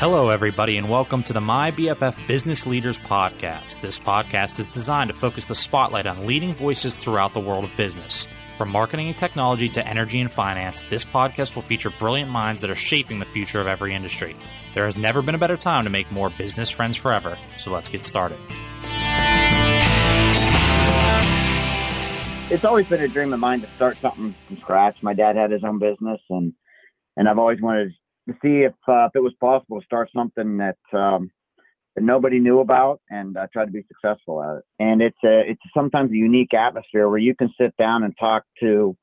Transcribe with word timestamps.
Hello, 0.00 0.28
everybody, 0.28 0.76
and 0.76 0.88
welcome 0.88 1.24
to 1.24 1.32
the 1.32 1.40
My 1.40 1.72
BFF 1.72 2.24
Business 2.28 2.66
Leaders 2.66 2.96
Podcast. 2.96 3.80
This 3.80 3.98
podcast 3.98 4.60
is 4.60 4.68
designed 4.68 5.10
to 5.10 5.18
focus 5.18 5.44
the 5.46 5.56
spotlight 5.56 6.06
on 6.06 6.24
leading 6.24 6.54
voices 6.54 6.94
throughout 6.94 7.34
the 7.34 7.40
world 7.40 7.64
of 7.64 7.76
business. 7.76 8.24
From 8.56 8.68
marketing 8.68 9.08
and 9.08 9.16
technology 9.16 9.68
to 9.70 9.84
energy 9.84 10.20
and 10.20 10.30
finance, 10.30 10.84
this 10.88 11.04
podcast 11.04 11.56
will 11.56 11.62
feature 11.62 11.90
brilliant 11.98 12.30
minds 12.30 12.60
that 12.60 12.70
are 12.70 12.76
shaping 12.76 13.18
the 13.18 13.24
future 13.24 13.60
of 13.60 13.66
every 13.66 13.92
industry. 13.92 14.36
There 14.72 14.86
has 14.86 14.96
never 14.96 15.20
been 15.20 15.34
a 15.34 15.38
better 15.38 15.56
time 15.56 15.82
to 15.82 15.90
make 15.90 16.12
more 16.12 16.30
business 16.30 16.70
friends 16.70 16.96
forever, 16.96 17.36
so 17.58 17.72
let's 17.72 17.88
get 17.88 18.04
started. 18.04 18.38
It's 22.52 22.64
always 22.64 22.86
been 22.86 23.02
a 23.02 23.08
dream 23.08 23.32
of 23.32 23.40
mine 23.40 23.62
to 23.62 23.68
start 23.74 23.98
something 24.00 24.32
from 24.46 24.58
scratch. 24.58 25.02
My 25.02 25.12
dad 25.12 25.34
had 25.34 25.50
his 25.50 25.64
own 25.64 25.80
business, 25.80 26.20
and 26.30 26.52
and 27.16 27.28
I've 27.28 27.40
always 27.40 27.60
wanted 27.60 27.88
to 27.88 27.94
see 28.42 28.62
if 28.62 28.74
uh, 28.86 29.06
if 29.06 29.12
it 29.14 29.22
was 29.22 29.34
possible 29.40 29.80
to 29.80 29.84
start 29.84 30.10
something 30.14 30.58
that 30.58 30.78
um, 30.92 31.30
that 31.94 32.04
nobody 32.04 32.38
knew 32.38 32.60
about 32.60 33.00
and 33.10 33.36
uh, 33.36 33.46
try 33.52 33.64
to 33.64 33.70
be 33.70 33.84
successful 33.88 34.42
at 34.42 34.58
it. 34.58 34.64
And 34.78 35.02
it's 35.02 35.18
a 35.24 35.50
it's 35.50 35.60
sometimes 35.74 36.10
a 36.10 36.16
unique 36.16 36.54
atmosphere 36.54 37.08
where 37.08 37.18
you 37.18 37.34
can 37.34 37.52
sit 37.60 37.76
down 37.76 38.04
and 38.04 38.14
talk 38.18 38.44
to 38.60 38.96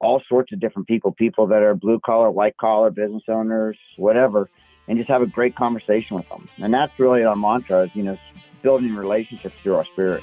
all 0.00 0.22
sorts 0.28 0.52
of 0.52 0.60
different 0.60 0.88
people, 0.88 1.12
people 1.12 1.46
that 1.48 1.62
are 1.62 1.74
blue 1.74 2.00
collar, 2.04 2.30
white 2.30 2.56
collar, 2.56 2.90
business 2.90 3.24
owners, 3.28 3.76
whatever, 3.96 4.48
and 4.86 4.96
just 4.96 5.10
have 5.10 5.22
a 5.22 5.26
great 5.26 5.56
conversation 5.56 6.16
with 6.16 6.28
them. 6.28 6.48
And 6.58 6.72
that's 6.72 6.98
really 6.98 7.24
our 7.24 7.36
mantra 7.36 7.84
is, 7.84 7.90
you 7.94 8.04
know, 8.04 8.16
building 8.62 8.94
relationships 8.94 9.54
through 9.62 9.74
our 9.74 9.84
spirit. 9.86 10.22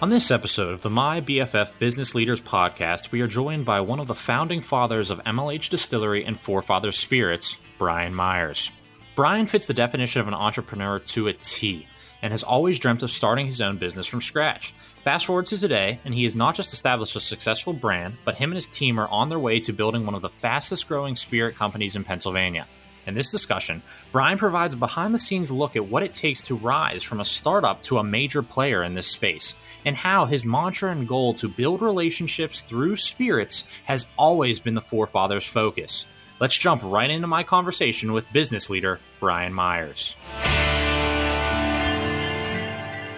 On 0.00 0.10
this 0.10 0.30
episode 0.30 0.74
of 0.74 0.82
the 0.82 0.90
My 0.90 1.20
BFF 1.20 1.76
Business 1.80 2.14
Leaders 2.14 2.40
podcast, 2.40 3.10
we 3.10 3.20
are 3.20 3.26
joined 3.26 3.64
by 3.64 3.80
one 3.80 3.98
of 3.98 4.06
the 4.06 4.14
founding 4.14 4.62
fathers 4.62 5.10
of 5.10 5.18
MLH 5.24 5.70
Distillery 5.70 6.24
and 6.24 6.38
Forefather 6.38 6.92
Spirits, 6.92 7.56
Brian 7.78 8.14
Myers. 8.14 8.70
Brian 9.16 9.48
fits 9.48 9.66
the 9.66 9.74
definition 9.74 10.20
of 10.20 10.28
an 10.28 10.34
entrepreneur 10.34 11.00
to 11.00 11.26
a 11.26 11.32
T 11.32 11.88
and 12.22 12.30
has 12.30 12.44
always 12.44 12.78
dreamt 12.78 13.02
of 13.02 13.10
starting 13.10 13.46
his 13.46 13.60
own 13.60 13.76
business 13.76 14.06
from 14.06 14.20
scratch. 14.20 14.72
Fast 15.02 15.26
forward 15.26 15.46
to 15.46 15.58
today, 15.58 15.98
and 16.04 16.14
he 16.14 16.22
has 16.22 16.36
not 16.36 16.54
just 16.54 16.72
established 16.72 17.16
a 17.16 17.20
successful 17.20 17.72
brand, 17.72 18.20
but 18.24 18.36
him 18.36 18.52
and 18.52 18.56
his 18.56 18.68
team 18.68 19.00
are 19.00 19.08
on 19.08 19.28
their 19.28 19.40
way 19.40 19.58
to 19.58 19.72
building 19.72 20.06
one 20.06 20.14
of 20.14 20.22
the 20.22 20.28
fastest 20.28 20.86
growing 20.86 21.16
spirit 21.16 21.56
companies 21.56 21.96
in 21.96 22.04
Pennsylvania. 22.04 22.68
In 23.08 23.14
this 23.14 23.30
discussion, 23.30 23.80
Brian 24.12 24.36
provides 24.36 24.74
a 24.74 24.76
behind 24.76 25.14
the 25.14 25.18
scenes 25.18 25.50
look 25.50 25.76
at 25.76 25.88
what 25.88 26.02
it 26.02 26.12
takes 26.12 26.42
to 26.42 26.54
rise 26.54 27.02
from 27.02 27.20
a 27.20 27.24
startup 27.24 27.80
to 27.84 27.96
a 27.96 28.04
major 28.04 28.42
player 28.42 28.82
in 28.82 28.92
this 28.92 29.06
space, 29.06 29.54
and 29.86 29.96
how 29.96 30.26
his 30.26 30.44
mantra 30.44 30.90
and 30.90 31.08
goal 31.08 31.32
to 31.32 31.48
build 31.48 31.80
relationships 31.80 32.60
through 32.60 32.96
spirits 32.96 33.64
has 33.86 34.04
always 34.18 34.60
been 34.60 34.74
the 34.74 34.82
forefathers' 34.82 35.46
focus. 35.46 36.04
Let's 36.38 36.58
jump 36.58 36.82
right 36.84 37.10
into 37.10 37.26
my 37.26 37.44
conversation 37.44 38.12
with 38.12 38.30
business 38.30 38.68
leader 38.68 39.00
Brian 39.20 39.54
Myers. 39.54 40.14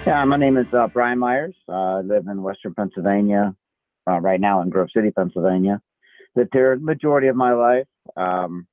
Yeah, 0.06 0.24
my 0.24 0.36
name 0.36 0.56
is 0.56 0.72
uh, 0.72 0.86
Brian 0.86 1.18
Myers. 1.18 1.56
Uh, 1.68 1.72
I 1.72 2.00
live 2.02 2.28
in 2.28 2.44
Western 2.44 2.74
Pennsylvania, 2.74 3.56
uh, 4.08 4.20
right 4.20 4.40
now 4.40 4.62
in 4.62 4.70
Grove 4.70 4.90
City, 4.94 5.10
Pennsylvania. 5.10 5.80
Lived 6.36 6.50
here 6.52 6.76
the 6.76 6.84
majority 6.84 7.26
of 7.26 7.34
my 7.34 7.54
life. 7.54 7.88
Um, 8.16 8.68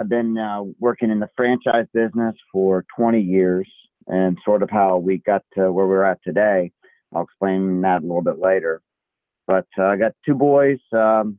I've 0.00 0.08
been 0.08 0.36
uh, 0.36 0.62
working 0.78 1.10
in 1.10 1.20
the 1.20 1.30
franchise 1.36 1.86
business 1.92 2.34
for 2.52 2.84
20 2.96 3.20
years, 3.20 3.68
and 4.06 4.38
sort 4.44 4.62
of 4.62 4.70
how 4.70 4.98
we 4.98 5.18
got 5.18 5.42
to 5.54 5.72
where 5.72 5.86
we're 5.86 6.04
at 6.04 6.22
today. 6.22 6.72
I'll 7.14 7.22
explain 7.22 7.80
that 7.82 8.02
a 8.02 8.06
little 8.06 8.22
bit 8.22 8.38
later. 8.38 8.82
But 9.46 9.66
uh, 9.78 9.84
I 9.84 9.96
got 9.96 10.12
two 10.24 10.34
boys. 10.34 10.78
Um, 10.92 11.38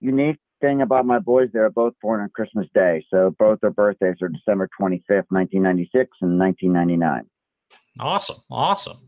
unique 0.00 0.38
thing 0.60 0.80
about 0.80 1.06
my 1.06 1.18
boys, 1.18 1.50
they're 1.52 1.70
both 1.70 1.94
born 2.00 2.20
on 2.20 2.30
Christmas 2.34 2.66
Day. 2.74 3.04
So 3.10 3.34
both 3.38 3.60
their 3.60 3.70
birthdays 3.70 4.16
are 4.22 4.28
December 4.28 4.68
25th, 4.80 5.26
1996 5.28 6.10
and 6.22 6.38
1999. 6.38 7.24
Awesome. 8.00 8.36
Awesome. 8.50 8.98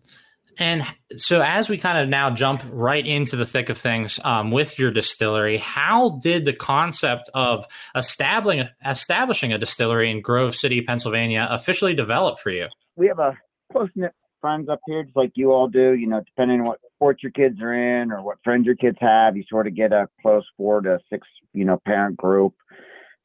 And 0.59 0.84
so, 1.16 1.42
as 1.42 1.69
we 1.69 1.78
kind 1.78 1.98
of 1.98 2.09
now 2.09 2.31
jump 2.31 2.62
right 2.70 3.04
into 3.04 3.37
the 3.37 3.47
thick 3.47 3.69
of 3.69 3.78
things 3.78 4.20
um, 4.25 4.50
with 4.50 4.78
your 4.78 4.91
distillery, 4.91 5.59
how 5.59 6.19
did 6.22 6.44
the 6.44 6.53
concept 6.53 7.31
of 7.34 7.66
establishing 7.94 8.69
establishing 8.84 9.53
a 9.53 9.59
distillery 9.59 10.10
in 10.10 10.20
Grove 10.20 10.54
City, 10.54 10.81
Pennsylvania, 10.82 11.47
officially 11.50 11.94
develop 11.94 12.38
for 12.38 12.50
you? 12.50 12.69
We 12.97 13.09
have 13.09 13.19
a 13.19 13.37
close 13.72 13.91
knit 13.94 14.12
friends 14.41 14.69
up 14.69 14.81
here, 14.87 15.03
just 15.03 15.16
like 15.16 15.32
you 15.34 15.53
all 15.53 15.69
do. 15.69 15.94
You 15.94 16.06
know, 16.06 16.20
depending 16.20 16.60
on 16.60 16.66
what 16.66 16.81
sport 16.97 17.22
your 17.22 17.32
kids 17.32 17.60
are 17.60 17.72
in 17.72 18.12
or 18.12 18.22
what 18.22 18.38
friends 18.44 18.66
your 18.66 18.76
kids 18.76 18.98
have, 19.00 19.36
you 19.36 19.44
sort 19.48 19.66
of 19.66 19.75
get 19.75 19.92
a 19.92 20.09
close 20.22 20.44
four 20.56 20.81
to 20.82 20.98
six, 21.10 21.26
you 21.53 21.65
know, 21.65 21.81
parent 21.84 22.16
group, 22.16 22.54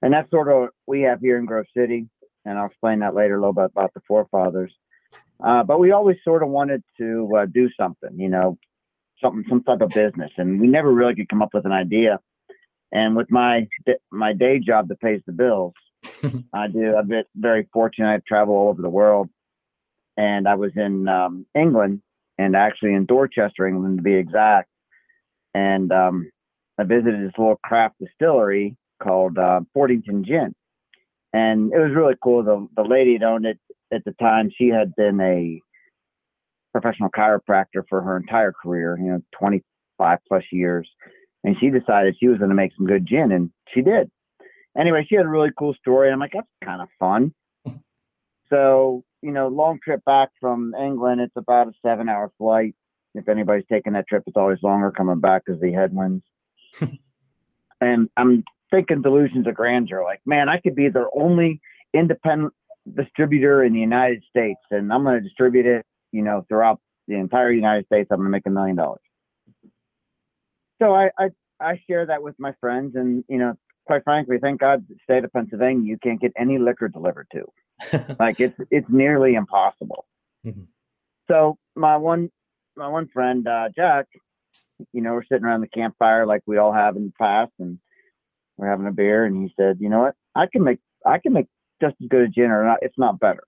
and 0.01 0.13
that's 0.13 0.29
sort 0.31 0.47
of 0.47 0.61
what 0.61 0.69
we 0.87 1.01
have 1.01 1.19
here 1.19 1.37
in 1.37 1.45
Grove 1.45 1.65
City. 1.75 2.07
And 2.45 2.57
I'll 2.57 2.67
explain 2.67 2.99
that 2.99 3.13
later 3.13 3.35
a 3.35 3.39
little 3.39 3.53
bit 3.53 3.65
about 3.65 3.93
the 3.93 4.01
forefathers. 4.07 4.73
Uh, 5.43 5.63
but 5.63 5.79
we 5.79 5.91
always 5.91 6.17
sort 6.23 6.43
of 6.43 6.49
wanted 6.49 6.83
to 6.97 7.29
uh, 7.37 7.45
do 7.45 7.69
something, 7.79 8.19
you 8.19 8.29
know, 8.29 8.57
something, 9.21 9.43
some 9.47 9.63
type 9.63 9.81
of 9.81 9.89
business, 9.89 10.31
and 10.37 10.59
we 10.59 10.67
never 10.67 10.91
really 10.91 11.15
could 11.15 11.29
come 11.29 11.41
up 11.41 11.53
with 11.53 11.65
an 11.65 11.71
idea. 11.71 12.19
And 12.91 13.15
with 13.15 13.31
my 13.31 13.67
my 14.11 14.33
day 14.33 14.59
job 14.59 14.87
that 14.89 14.99
pays 14.99 15.21
the 15.25 15.31
bills, 15.31 15.73
I 16.53 16.67
do. 16.67 16.95
I've 16.97 17.07
been 17.07 17.23
very 17.35 17.67
fortunate. 17.71 18.09
I 18.09 18.21
travel 18.27 18.55
all 18.55 18.69
over 18.69 18.81
the 18.81 18.89
world, 18.89 19.29
and 20.17 20.47
I 20.47 20.55
was 20.55 20.71
in 20.75 21.07
um, 21.07 21.45
England, 21.55 22.01
and 22.37 22.55
actually 22.55 22.93
in 22.93 23.05
Dorchester, 23.05 23.67
England, 23.67 23.97
to 23.97 24.03
be 24.03 24.15
exact. 24.15 24.69
And 25.53 25.91
um, 25.91 26.29
I 26.77 26.83
visited 26.83 27.25
this 27.25 27.37
little 27.37 27.59
craft 27.63 27.95
distillery 27.99 28.75
called 29.01 29.37
uh, 29.37 29.61
Fordington 29.73 30.25
Gin, 30.25 30.53
and 31.33 31.71
it 31.73 31.79
was 31.79 31.91
really 31.95 32.15
cool. 32.21 32.43
The 32.43 32.67
the 32.75 32.87
lady 32.87 33.17
that 33.17 33.25
owned 33.25 33.45
it 33.45 33.59
at 33.91 34.03
the 34.05 34.13
time, 34.13 34.51
she 34.55 34.67
had 34.67 34.95
been 34.95 35.19
a 35.19 35.61
professional 36.71 37.09
chiropractor 37.09 37.83
for 37.87 38.01
her 38.01 38.17
entire 38.17 38.51
career, 38.51 38.97
you 38.99 39.11
know, 39.11 39.21
25 39.37 40.19
plus 40.27 40.43
years. 40.51 40.87
And 41.43 41.55
she 41.59 41.69
decided 41.69 42.15
she 42.19 42.27
was 42.27 42.37
going 42.37 42.49
to 42.49 42.55
make 42.55 42.71
some 42.75 42.85
good 42.85 43.05
gin, 43.05 43.31
and 43.31 43.49
she 43.73 43.81
did. 43.81 44.11
Anyway, 44.77 45.05
she 45.07 45.15
had 45.15 45.25
a 45.25 45.29
really 45.29 45.51
cool 45.57 45.73
story. 45.73 46.11
I'm 46.11 46.19
like, 46.19 46.33
that's 46.33 46.47
kind 46.63 46.81
of 46.81 46.89
fun. 46.99 47.33
so, 48.49 49.03
you 49.21 49.31
know, 49.31 49.47
long 49.47 49.79
trip 49.83 50.03
back 50.05 50.29
from 50.39 50.73
England, 50.75 51.21
it's 51.21 51.35
about 51.35 51.67
a 51.67 51.73
seven 51.85 52.09
hour 52.09 52.31
flight. 52.37 52.75
If 53.15 53.27
anybody's 53.27 53.65
taking 53.71 53.93
that 53.93 54.07
trip, 54.07 54.23
it's 54.27 54.37
always 54.37 54.59
longer 54.61 54.91
coming 54.91 55.19
back 55.19 55.43
because 55.45 55.61
the 55.61 55.71
headwinds. 55.71 56.23
and 57.81 58.09
I'm 58.15 58.43
thinking 58.71 59.01
delusions 59.01 59.47
of 59.47 59.55
grandeur. 59.55 60.03
Like, 60.03 60.21
man, 60.25 60.49
I 60.49 60.59
could 60.59 60.75
be 60.75 60.89
their 60.89 61.07
only 61.15 61.61
independent 61.93 62.53
distributor 62.95 63.63
in 63.63 63.73
the 63.73 63.79
United 63.79 64.23
States, 64.29 64.59
and 64.71 64.91
I'm 64.91 65.03
going 65.03 65.15
to 65.15 65.21
distribute 65.21 65.65
it, 65.65 65.85
you 66.11 66.21
know, 66.21 66.45
throughout 66.47 66.79
the 67.07 67.15
entire 67.15 67.51
United 67.51 67.85
States. 67.85 68.07
I'm 68.11 68.17
going 68.17 68.27
to 68.27 68.31
make 68.31 68.45
a 68.45 68.49
million 68.49 68.75
dollars. 68.75 69.01
So 70.81 70.93
I, 70.93 71.09
I 71.17 71.29
I 71.59 71.81
share 71.89 72.05
that 72.05 72.23
with 72.23 72.35
my 72.39 72.53
friends, 72.61 72.95
and 72.95 73.23
you 73.27 73.37
know, 73.37 73.53
quite 73.85 74.03
frankly, 74.03 74.37
thank 74.41 74.61
God, 74.61 74.85
the 74.87 74.95
state 75.03 75.25
of 75.25 75.33
Pennsylvania, 75.33 75.85
you 75.85 75.97
can't 75.97 76.21
get 76.21 76.31
any 76.37 76.57
liquor 76.57 76.87
delivered 76.87 77.27
to. 77.33 78.15
like 78.19 78.39
it's 78.39 78.57
it's 78.71 78.87
nearly 78.89 79.35
impossible. 79.35 80.05
Mm-hmm. 80.45 80.63
So 81.29 81.57
my 81.75 81.97
one 81.97 82.29
my 82.75 82.87
one 82.87 83.07
friend 83.09 83.47
uh, 83.47 83.69
Jack, 83.75 84.05
you 84.93 85.01
know, 85.01 85.13
we're 85.13 85.23
sitting 85.23 85.43
around 85.43 85.61
the 85.61 85.67
campfire 85.67 86.25
like 86.25 86.41
we 86.45 86.57
all 86.57 86.73
have 86.73 86.95
in 86.95 87.05
the 87.05 87.13
past, 87.19 87.51
and 87.59 87.79
we're 88.59 88.69
having 88.69 88.87
a 88.87 88.91
beer, 88.91 89.25
and 89.25 89.37
he 89.37 89.53
said, 89.57 89.77
you 89.79 89.89
know 89.89 90.01
what, 90.01 90.15
I 90.35 90.47
can 90.51 90.63
make 90.63 90.79
I 91.05 91.17
can 91.17 91.33
make 91.33 91.47
just 91.81 91.95
as 92.01 92.07
good 92.09 92.21
a 92.21 92.27
gin 92.27 92.51
or 92.51 92.65
not, 92.65 92.79
it's 92.81 92.97
not 92.97 93.19
better. 93.19 93.43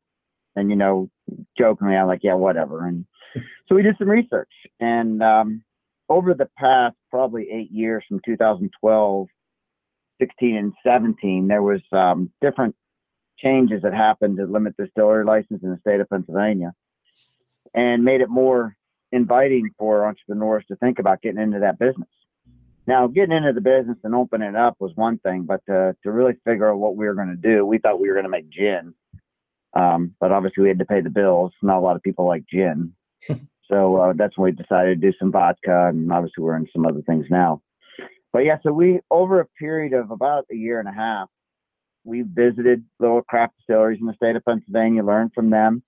And, 0.55 0.69
you 0.69 0.75
know, 0.75 1.09
jokingly, 1.57 1.95
I'm 1.95 2.07
like, 2.07 2.21
yeah, 2.23 2.33
whatever. 2.33 2.85
And 2.85 3.05
so 3.67 3.75
we 3.75 3.83
did 3.83 3.95
some 3.97 4.09
research. 4.09 4.51
And 4.79 5.21
um, 5.21 5.63
over 6.09 6.33
the 6.33 6.49
past 6.57 6.95
probably 7.09 7.47
eight 7.51 7.71
years 7.71 8.03
from 8.07 8.19
2012, 8.25 9.27
16, 10.19 10.55
and 10.55 10.73
17, 10.85 11.47
there 11.47 11.63
was 11.63 11.81
um, 11.91 12.31
different 12.41 12.75
changes 13.39 13.81
that 13.81 13.93
happened 13.93 14.37
to 14.37 14.45
limit 14.45 14.75
the 14.77 14.85
distillery 14.85 15.25
license 15.25 15.63
in 15.63 15.71
the 15.71 15.79
state 15.79 15.99
of 15.99 16.09
Pennsylvania 16.09 16.73
and 17.73 18.03
made 18.03 18.21
it 18.21 18.29
more 18.29 18.75
inviting 19.11 19.71
for 19.77 20.05
entrepreneurs 20.05 20.63
to 20.67 20.75
think 20.75 20.99
about 20.99 21.21
getting 21.21 21.41
into 21.41 21.59
that 21.59 21.79
business. 21.79 22.07
Now, 22.87 23.07
getting 23.07 23.35
into 23.35 23.53
the 23.53 23.61
business 23.61 23.97
and 24.03 24.15
opening 24.15 24.49
it 24.49 24.55
up 24.55 24.75
was 24.79 24.91
one 24.95 25.19
thing, 25.19 25.43
but 25.43 25.61
to, 25.67 25.95
to 26.03 26.11
really 26.11 26.33
figure 26.45 26.71
out 26.71 26.79
what 26.79 26.95
we 26.95 27.05
were 27.05 27.13
going 27.13 27.29
to 27.29 27.35
do, 27.35 27.65
we 27.65 27.77
thought 27.77 27.99
we 27.99 28.07
were 28.07 28.15
going 28.15 28.25
to 28.25 28.29
make 28.29 28.49
gin. 28.49 28.93
Um, 29.73 30.15
but 30.19 30.31
obviously, 30.31 30.63
we 30.63 30.69
had 30.69 30.79
to 30.79 30.85
pay 30.85 31.01
the 31.01 31.09
bills. 31.09 31.53
Not 31.61 31.77
a 31.77 31.81
lot 31.81 31.95
of 31.95 32.03
people 32.03 32.27
like 32.27 32.43
gin. 32.51 32.93
so 33.69 33.97
uh, 33.97 34.13
that's 34.15 34.37
when 34.37 34.45
we 34.45 34.63
decided 34.63 34.99
to 34.99 35.11
do 35.11 35.15
some 35.17 35.31
vodka, 35.31 35.87
and 35.87 36.11
obviously, 36.11 36.43
we're 36.43 36.57
in 36.57 36.67
some 36.73 36.85
other 36.85 37.01
things 37.03 37.27
now. 37.29 37.61
But 38.33 38.39
yeah, 38.39 38.57
so 38.63 38.71
we, 38.71 38.99
over 39.09 39.39
a 39.39 39.45
period 39.59 39.93
of 39.93 40.11
about 40.11 40.45
a 40.51 40.55
year 40.55 40.79
and 40.79 40.89
a 40.89 40.93
half, 40.93 41.29
we 42.03 42.23
visited 42.23 42.83
little 42.99 43.21
craft 43.21 43.53
distilleries 43.57 43.99
in 43.99 44.07
the 44.07 44.13
state 44.13 44.35
of 44.35 44.43
Pennsylvania, 44.45 45.03
learned 45.03 45.31
from 45.35 45.49
them. 45.49 45.83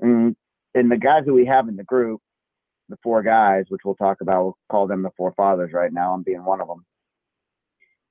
And, 0.00 0.36
and 0.74 0.90
the 0.90 0.96
guys 0.96 1.24
that 1.26 1.32
we 1.32 1.46
have 1.46 1.68
in 1.68 1.76
the 1.76 1.84
group, 1.84 2.20
the 2.90 2.98
four 3.02 3.22
guys, 3.22 3.64
which 3.68 3.82
we'll 3.84 3.94
talk 3.94 4.20
about, 4.20 4.44
we'll 4.44 4.58
call 4.70 4.86
them 4.86 5.02
the 5.02 5.10
four 5.16 5.32
fathers 5.36 5.72
right 5.72 5.92
now. 5.92 6.12
I'm 6.12 6.22
being 6.22 6.44
one 6.44 6.60
of 6.60 6.68
them. 6.68 6.84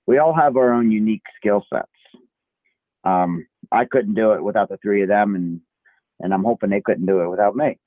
we 0.07 0.17
all 0.17 0.33
have 0.33 0.57
our 0.57 0.73
own 0.73 0.91
unique 0.91 1.23
skill 1.37 1.63
sets. 1.71 1.87
Um, 3.03 3.47
I 3.71 3.85
couldn't 3.85 4.15
do 4.15 4.33
it 4.33 4.43
without 4.43 4.69
the 4.69 4.77
three 4.77 5.03
of 5.03 5.09
them, 5.09 5.35
and 5.35 5.61
and 6.19 6.33
I'm 6.33 6.43
hoping 6.43 6.69
they 6.69 6.81
couldn't 6.81 7.05
do 7.05 7.21
it 7.21 7.29
without 7.29 7.55
me. 7.55 7.77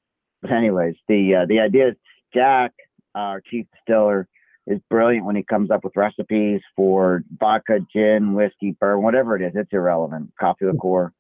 But 0.41 0.53
anyways, 0.53 0.97
the 1.09 1.35
uh, 1.43 1.47
the 1.47 1.61
idea 1.61 1.89
is 1.91 1.95
Jack, 2.35 2.73
our 3.15 3.41
chief 3.41 3.67
distiller, 3.75 4.29
is 4.67 4.81
brilliant 4.89 5.27
when 5.27 5.37
he 5.37 5.43
comes 5.43 5.71
up 5.71 5.85
with 5.85 5.97
recipes 5.97 6.61
for 6.77 7.25
vodka, 7.39 7.81
gin, 7.93 8.35
whiskey, 8.35 8.77
bourbon, 8.81 9.03
whatever 9.05 9.37
it 9.37 9.43
is. 9.43 9.53
It's 9.55 9.73
irrelevant. 9.73 10.33
Coffee 10.41 10.67
liqueur, 10.67 11.13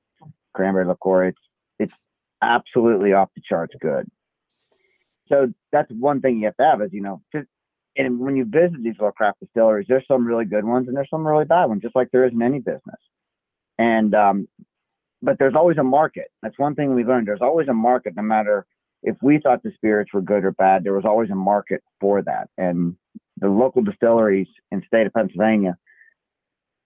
cranberry 0.54 0.86
liqueur. 0.86 1.24
It's 1.26 1.40
it's 1.78 1.94
absolutely 2.42 3.12
off 3.12 3.30
the 3.34 3.42
charts 3.44 3.74
good. 3.80 4.08
So 5.32 5.52
that's 5.70 5.90
one 5.90 6.20
thing 6.20 6.38
you 6.38 6.46
have 6.46 6.56
to 6.56 6.64
have 6.64 6.82
is 6.82 6.93
you 6.93 7.02
know 7.02 7.23
just 7.34 7.46
and 7.96 8.20
when 8.20 8.37
you 8.37 8.44
visit 8.44 8.82
these 8.82 8.94
little 8.99 9.12
craft 9.12 9.40
distilleries, 9.40 9.87
there's 9.88 10.06
some 10.08 10.26
really 10.26 10.44
good 10.44 10.64
ones 10.64 10.88
and 10.88 10.96
there's 10.96 11.11
some 11.11 11.26
really 11.26 11.44
bad 11.44 11.67
ones, 11.67 11.82
just 11.82 11.96
like 11.96 12.11
there 12.11 12.25
is 12.25 12.32
in 12.32 12.43
any 12.43 12.58
business. 12.58 13.00
And 13.79 14.14
um, 14.14 14.49
but 15.20 15.38
there's 15.38 15.55
always 15.55 15.79
a 15.79 15.84
market. 15.84 16.31
That's 16.43 16.58
one 16.58 16.75
thing 16.75 16.94
we 16.94 17.05
learned. 17.05 17.29
There's 17.29 17.43
always 17.43 17.69
a 17.69 17.75
market, 17.75 18.17
no 18.17 18.23
matter 18.23 18.67
if 19.02 19.17
we 19.23 19.38
thought 19.38 19.62
the 19.62 19.73
spirits 19.75 20.12
were 20.12 20.23
good 20.23 20.44
or 20.44 20.52
bad. 20.52 20.84
There 20.84 20.94
was 20.94 21.05
always 21.05 21.31
a 21.31 21.34
market 21.34 21.82
for 22.00 22.23
that, 22.23 22.49
and 22.56 22.96
the 23.38 23.49
local 23.49 23.82
distilleries 23.82 24.49
in 24.70 24.81
the 24.81 24.87
state 24.87 25.06
of 25.06 25.12
Pennsylvania 25.12 25.76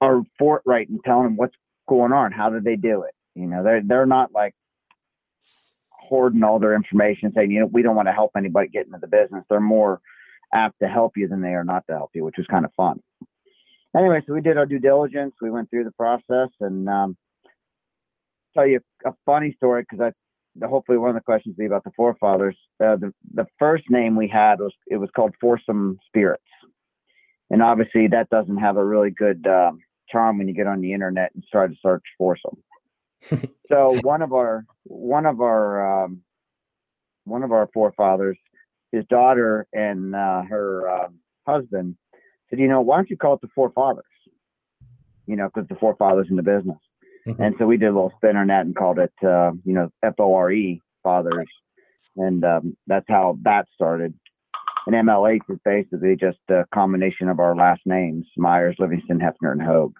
are 0.01 0.23
forthright 0.39 0.89
in 0.89 1.01
telling 1.05 1.25
them 1.25 1.37
what's 1.37 1.55
going 1.89 2.13
on. 2.13 2.33
How 2.33 2.51
do 2.51 2.61
they 2.61 2.77
do 2.77 3.03
it? 3.03 3.15
You 3.35 3.47
know, 3.47 3.63
they're 3.63 3.83
they're 3.83 4.07
not 4.07 4.33
like 4.33 4.55
hoarding 6.09 6.43
all 6.43 6.59
their 6.59 6.75
information, 6.75 7.33
saying 7.35 7.51
you 7.51 7.61
know 7.61 7.67
we 7.67 7.83
don't 7.83 7.97
want 7.97 8.09
to 8.09 8.13
help 8.13 8.33
anybody 8.37 8.69
get 8.69 8.87
into 8.87 8.99
the 8.99 9.07
business. 9.07 9.45
They're 9.49 9.61
more 9.61 10.01
apt 10.55 10.79
to 10.81 10.89
help 10.89 11.13
you 11.17 11.29
than 11.29 11.43
they 11.43 11.55
are 11.55 11.65
not 11.65 11.85
to 11.89 11.97
help 11.97 12.11
you, 12.15 12.25
which 12.25 12.37
was 12.39 12.47
kind 12.47 12.65
of 12.65 12.73
fun. 12.77 13.01
Anyway, 13.97 14.21
so 14.27 14.35
we 14.35 14.41
did 14.41 14.59
our 14.59 14.67
due 14.67 14.79
diligence. 14.79 15.35
We 15.41 15.51
went 15.51 15.71
through 15.71 15.85
the 15.85 15.93
process, 15.93 16.51
and 16.61 16.89
um, 16.89 17.17
tell 18.55 18.67
you 18.67 18.81
a 19.05 19.13
funny 19.25 19.55
story 19.57 19.83
because 19.89 20.13
I 20.61 20.67
hopefully 20.67 20.99
one 20.99 21.11
of 21.11 21.17
the 21.17 21.21
questions 21.21 21.55
will 21.57 21.65
be 21.65 21.67
about 21.67 21.85
the 21.85 21.93
forefathers. 21.97 22.57
Uh, 22.83 22.97
the 22.97 23.13
the 23.35 23.47
first 23.59 23.85
name 23.91 24.17
we 24.17 24.29
had 24.29 24.59
was 24.59 24.73
it 24.87 24.97
was 24.97 25.11
called 25.15 25.35
Foursome 25.41 25.99
Spirits, 26.07 26.43
and 27.51 27.63
obviously 27.63 28.09
that 28.09 28.31
doesn't 28.31 28.59
have 28.59 28.77
a 28.77 28.85
really 28.85 29.11
good 29.11 29.47
um, 29.47 29.81
charm 30.09 30.39
when 30.39 30.49
you 30.49 30.55
get 30.55 30.67
on 30.67 30.81
the 30.81 30.93
internet 30.93 31.33
and 31.35 31.45
try 31.51 31.67
to 31.67 31.75
search 31.83 32.05
Foursome. 32.19 32.63
so 33.69 33.99
one 34.03 34.23
of 34.23 34.33
our 34.33 34.65
one 34.85 35.27
of 35.27 35.41
our 35.41 36.05
um, 36.05 36.23
one 37.25 37.43
of 37.43 37.53
our 37.53 37.69
forefathers, 37.73 38.39
his 38.93 39.05
daughter 39.07 39.67
and 39.73 40.15
uh, 40.15 40.43
her 40.43 40.89
um, 40.89 41.19
husband 41.47 41.97
said, 42.49 42.59
you 42.59 42.69
know, 42.69 42.81
why 42.81 42.97
don't 42.97 43.11
you 43.11 43.17
call 43.17 43.35
it 43.35 43.41
the 43.41 43.49
forefathers? 43.55 44.05
You 45.27 45.37
know, 45.37 45.51
because 45.53 45.69
the 45.69 45.75
forefathers 45.77 46.29
in 46.31 46.37
the 46.37 46.43
business. 46.43 46.79
Mm-hmm. 47.27 47.43
And 47.43 47.55
so 47.59 47.67
we 47.67 47.77
did 47.77 47.89
a 47.89 47.93
little 47.93 48.13
spin 48.17 48.37
on 48.37 48.47
that 48.49 48.67
and 48.67 48.77
called 48.77 48.99
it, 48.99 49.13
uh, 49.25 49.53
you 49.65 49.75
know, 49.75 49.91
F 50.03 50.15
O 50.19 50.35
R 50.35 50.53
E, 50.53 50.81
fathers. 51.03 51.49
And 52.17 52.45
um, 52.45 52.77
that's 52.87 53.07
how 53.09 53.39
that 53.43 53.67
started. 53.75 54.15
And 54.87 54.95
MLH 54.95 55.41
is 55.49 55.59
basically 55.65 56.15
just 56.15 56.39
a 56.49 56.65
combination 56.73 57.29
of 57.29 57.41
our 57.41 57.57
last 57.57 57.81
names 57.85 58.27
Myers, 58.37 58.77
Livingston, 58.79 59.19
Hefner, 59.19 59.51
and 59.51 59.63
Hogue. 59.63 59.97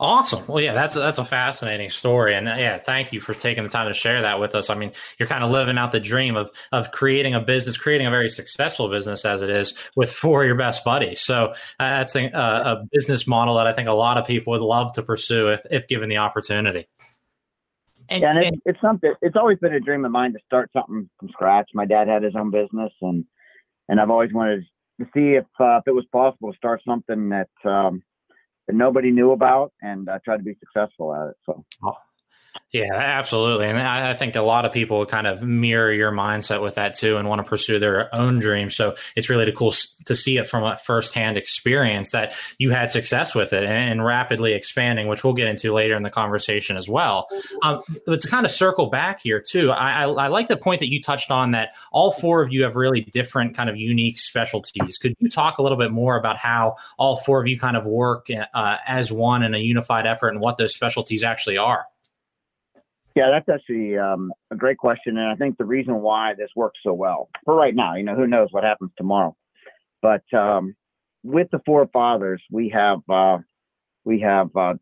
Awesome. 0.00 0.46
Well, 0.46 0.62
yeah, 0.62 0.72
that's 0.72 0.96
a, 0.96 0.98
that's 0.98 1.18
a 1.18 1.26
fascinating 1.26 1.90
story, 1.90 2.34
and 2.34 2.48
uh, 2.48 2.54
yeah, 2.56 2.78
thank 2.78 3.12
you 3.12 3.20
for 3.20 3.34
taking 3.34 3.64
the 3.64 3.68
time 3.68 3.86
to 3.86 3.92
share 3.92 4.22
that 4.22 4.40
with 4.40 4.54
us. 4.54 4.70
I 4.70 4.74
mean, 4.74 4.92
you're 5.18 5.28
kind 5.28 5.44
of 5.44 5.50
living 5.50 5.76
out 5.76 5.92
the 5.92 6.00
dream 6.00 6.36
of 6.36 6.50
of 6.72 6.90
creating 6.90 7.34
a 7.34 7.40
business, 7.40 7.76
creating 7.76 8.06
a 8.06 8.10
very 8.10 8.30
successful 8.30 8.88
business 8.88 9.26
as 9.26 9.42
it 9.42 9.50
is 9.50 9.74
with 9.96 10.10
four 10.10 10.42
of 10.42 10.46
your 10.46 10.56
best 10.56 10.86
buddies. 10.86 11.20
So 11.20 11.48
uh, 11.48 11.54
that's 11.78 12.16
a, 12.16 12.24
a, 12.28 12.82
business 12.90 13.26
model 13.26 13.56
that 13.56 13.66
I 13.66 13.74
think 13.74 13.88
a 13.88 13.92
lot 13.92 14.16
of 14.16 14.26
people 14.26 14.52
would 14.52 14.62
love 14.62 14.94
to 14.94 15.02
pursue 15.02 15.48
if 15.48 15.66
if 15.70 15.86
given 15.86 16.08
the 16.08 16.16
opportunity. 16.16 16.86
And, 18.08 18.22
yeah, 18.22 18.30
and, 18.30 18.38
it, 18.38 18.54
it's 18.64 18.80
something. 18.80 19.12
It's 19.20 19.36
always 19.36 19.58
been 19.58 19.74
a 19.74 19.80
dream 19.80 20.06
of 20.06 20.12
mine 20.12 20.32
to 20.32 20.38
start 20.46 20.70
something 20.72 21.10
from 21.18 21.28
scratch. 21.28 21.68
My 21.74 21.84
dad 21.84 22.08
had 22.08 22.22
his 22.22 22.34
own 22.34 22.50
business, 22.50 22.92
and 23.02 23.26
and 23.90 24.00
I've 24.00 24.10
always 24.10 24.32
wanted 24.32 24.64
to 24.98 25.04
see 25.12 25.34
if 25.34 25.44
uh, 25.60 25.76
if 25.76 25.88
it 25.88 25.94
was 25.94 26.06
possible 26.10 26.52
to 26.52 26.56
start 26.56 26.80
something 26.86 27.28
that. 27.28 27.50
Um, 27.66 28.02
that 28.66 28.74
nobody 28.74 29.10
knew 29.10 29.32
about 29.32 29.72
and 29.82 30.08
uh, 30.08 30.18
try 30.24 30.36
to 30.36 30.42
be 30.42 30.54
successful 30.60 31.14
at 31.14 31.28
it. 31.30 31.36
So. 31.46 31.64
Oh, 31.84 31.96
yeah, 32.72 32.94
absolutely. 32.94 33.66
And 33.66 33.80
I, 33.80 34.10
I, 34.10 34.14
think 34.14 34.36
a 34.36 34.42
lot 34.42 34.64
of 34.64 34.72
people 34.72 35.04
kind 35.04 35.26
of 35.26 35.42
mirror 35.42 35.92
your 35.92 36.12
mindset 36.12 36.62
with 36.62 36.76
that 36.76 36.94
too 36.94 37.16
and 37.16 37.28
want 37.28 37.40
to 37.40 37.48
pursue 37.48 37.80
their 37.80 38.14
own 38.14 38.38
dreams. 38.38 38.76
So 38.76 38.94
it's 39.16 39.28
really 39.28 39.50
cool 39.50 39.74
to 40.06 40.14
see 40.14 40.36
it 40.36 40.48
from 40.48 40.62
a 40.62 40.76
firsthand 40.76 41.36
experience 41.36 42.12
that 42.12 42.32
you 42.58 42.70
had 42.70 42.88
success 42.88 43.34
with 43.34 43.52
it 43.52 43.64
and, 43.64 43.72
and 43.72 44.04
rapidly 44.04 44.52
expanding, 44.52 45.08
which 45.08 45.24
we'll 45.24 45.32
get 45.32 45.48
into 45.48 45.72
later 45.72 45.96
in 45.96 46.04
the 46.04 46.10
conversation 46.10 46.76
as 46.76 46.88
well. 46.88 47.26
Um, 47.64 47.82
but 48.06 48.20
to 48.20 48.28
kind 48.28 48.46
of 48.46 48.52
circle 48.52 48.86
back 48.88 49.20
here 49.20 49.40
too, 49.40 49.72
I, 49.72 50.04
I, 50.04 50.04
I 50.04 50.26
like 50.28 50.46
the 50.46 50.56
point 50.56 50.78
that 50.78 50.92
you 50.92 51.00
touched 51.02 51.32
on 51.32 51.50
that 51.50 51.70
all 51.90 52.12
four 52.12 52.40
of 52.40 52.52
you 52.52 52.62
have 52.62 52.76
really 52.76 53.00
different 53.00 53.56
kind 53.56 53.68
of 53.68 53.76
unique 53.76 54.20
specialties. 54.20 54.96
Could 54.96 55.16
you 55.18 55.28
talk 55.28 55.58
a 55.58 55.62
little 55.62 55.78
bit 55.78 55.90
more 55.90 56.16
about 56.16 56.36
how 56.36 56.76
all 56.98 57.16
four 57.16 57.40
of 57.40 57.48
you 57.48 57.58
kind 57.58 57.76
of 57.76 57.84
work 57.84 58.28
uh, 58.54 58.76
as 58.86 59.10
one 59.10 59.42
in 59.42 59.54
a 59.54 59.58
unified 59.58 60.06
effort 60.06 60.28
and 60.28 60.40
what 60.40 60.56
those 60.56 60.72
specialties 60.72 61.24
actually 61.24 61.58
are? 61.58 61.86
Yeah, 63.16 63.30
that's 63.30 63.48
actually 63.48 63.98
um, 63.98 64.32
a 64.52 64.56
great 64.56 64.78
question, 64.78 65.18
and 65.18 65.28
I 65.28 65.34
think 65.34 65.58
the 65.58 65.64
reason 65.64 66.00
why 66.00 66.34
this 66.34 66.50
works 66.54 66.78
so 66.84 66.92
well 66.92 67.28
for 67.44 67.54
right 67.54 67.74
now, 67.74 67.96
you 67.96 68.04
know, 68.04 68.14
who 68.14 68.26
knows 68.26 68.48
what 68.52 68.62
happens 68.62 68.92
tomorrow, 68.96 69.36
but 70.00 70.22
um, 70.32 70.76
with 71.24 71.48
the 71.50 71.60
four 71.66 71.88
fathers, 71.92 72.42
we 72.50 72.68
have 72.70 73.00
uh, 73.08 73.38
we 74.04 74.20
have 74.20 74.54
uh, 74.56 74.74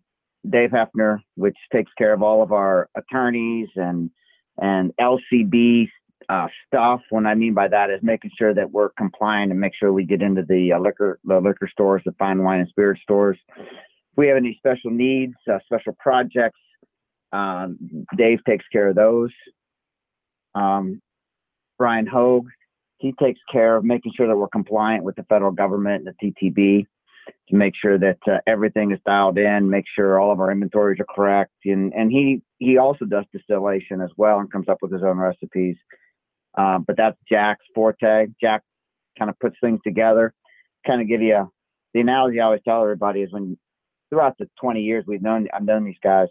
Dave 0.48 0.70
Hefner, 0.70 1.19
which 1.34 1.56
takes 1.75 1.92
care 1.96 2.12
of 2.12 2.22
all 2.22 2.42
of 2.42 2.52
our 2.52 2.88
attorneys 2.94 3.69
and 3.76 4.10
and 4.60 4.92
LCB 5.00 5.88
uh, 6.28 6.48
stuff. 6.66 7.00
What 7.10 7.26
I 7.26 7.34
mean 7.34 7.54
by 7.54 7.69
that 7.69 7.90
is 7.90 8.00
making 8.02 8.32
sure 8.38 8.54
that 8.54 8.70
we're 8.70 8.90
compliant 8.90 9.52
and 9.52 9.60
make 9.60 9.72
sure 9.75 9.92
we 9.92 10.04
get 10.04 10.22
into 10.22 10.42
the 10.42 10.72
uh, 10.72 10.80
liquor 10.80 11.19
the 11.25 11.40
liquor 11.40 11.69
stores, 11.70 12.02
the 12.04 12.12
fine 12.19 12.42
wine 12.42 12.60
and 12.60 12.69
spirit 12.69 12.98
stores. 13.02 13.38
If 13.56 13.66
we 14.16 14.28
have 14.28 14.36
any 14.36 14.54
special 14.58 14.90
needs, 14.90 15.34
uh, 15.50 15.58
special 15.64 15.96
projects, 15.98 16.60
um, 17.32 17.78
Dave 18.16 18.38
takes 18.46 18.64
care 18.72 18.88
of 18.88 18.96
those. 18.96 19.30
Um, 20.54 21.00
Brian 21.78 22.06
Hogue, 22.06 22.48
he 22.98 23.12
takes 23.20 23.40
care 23.50 23.76
of 23.76 23.84
making 23.84 24.12
sure 24.16 24.26
that 24.26 24.36
we're 24.36 24.48
compliant 24.48 25.04
with 25.04 25.16
the 25.16 25.22
federal 25.25 25.52
government 25.52 26.06
and 26.06 26.14
the 26.19 26.32
TTB 26.32 26.86
to 27.48 27.56
make 27.56 27.75
sure 27.80 27.98
that 27.98 28.19
uh, 28.26 28.38
everything 28.46 28.92
is 28.92 28.98
dialed 29.06 29.38
in, 29.38 29.70
make 29.70 29.85
sure 29.94 30.20
all 30.20 30.32
of 30.32 30.40
our 30.40 30.50
inventories 30.50 31.00
are 31.00 31.14
correct, 31.14 31.52
and 31.64 31.92
and 31.94 32.11
he 32.11 32.42
he 32.58 32.78
also 32.78 33.04
does 33.04 33.25
distillation 33.32 34.00
as 34.00 34.11
well 34.16 34.40
and 34.40 34.50
comes 34.50 34.68
up 34.68 34.78
with 34.82 34.92
his 34.92 35.02
own 35.02 35.18
recipes. 35.18 35.76
Um, 36.56 36.85
but 36.87 36.97
that's 36.97 37.16
Jack's 37.28 37.64
forte. 37.75 38.26
Jack 38.40 38.62
kind 39.18 39.30
of 39.30 39.38
puts 39.38 39.56
things 39.61 39.80
together. 39.85 40.35
Kind 40.87 41.00
of 41.00 41.08
give 41.08 41.23
you 41.23 41.37
a, 41.37 41.49
the 41.94 42.00
analogy 42.00 42.40
I 42.40 42.44
always 42.44 42.61
tell 42.66 42.82
everybody 42.82 43.20
is 43.20 43.32
when 43.32 43.56
throughout 44.11 44.37
the 44.38 44.49
20 44.61 44.80
years 44.80 45.04
we've 45.06 45.23
known 45.23 45.49
I've 45.52 45.64
known 45.64 45.85
these 45.85 45.97
guys, 46.02 46.28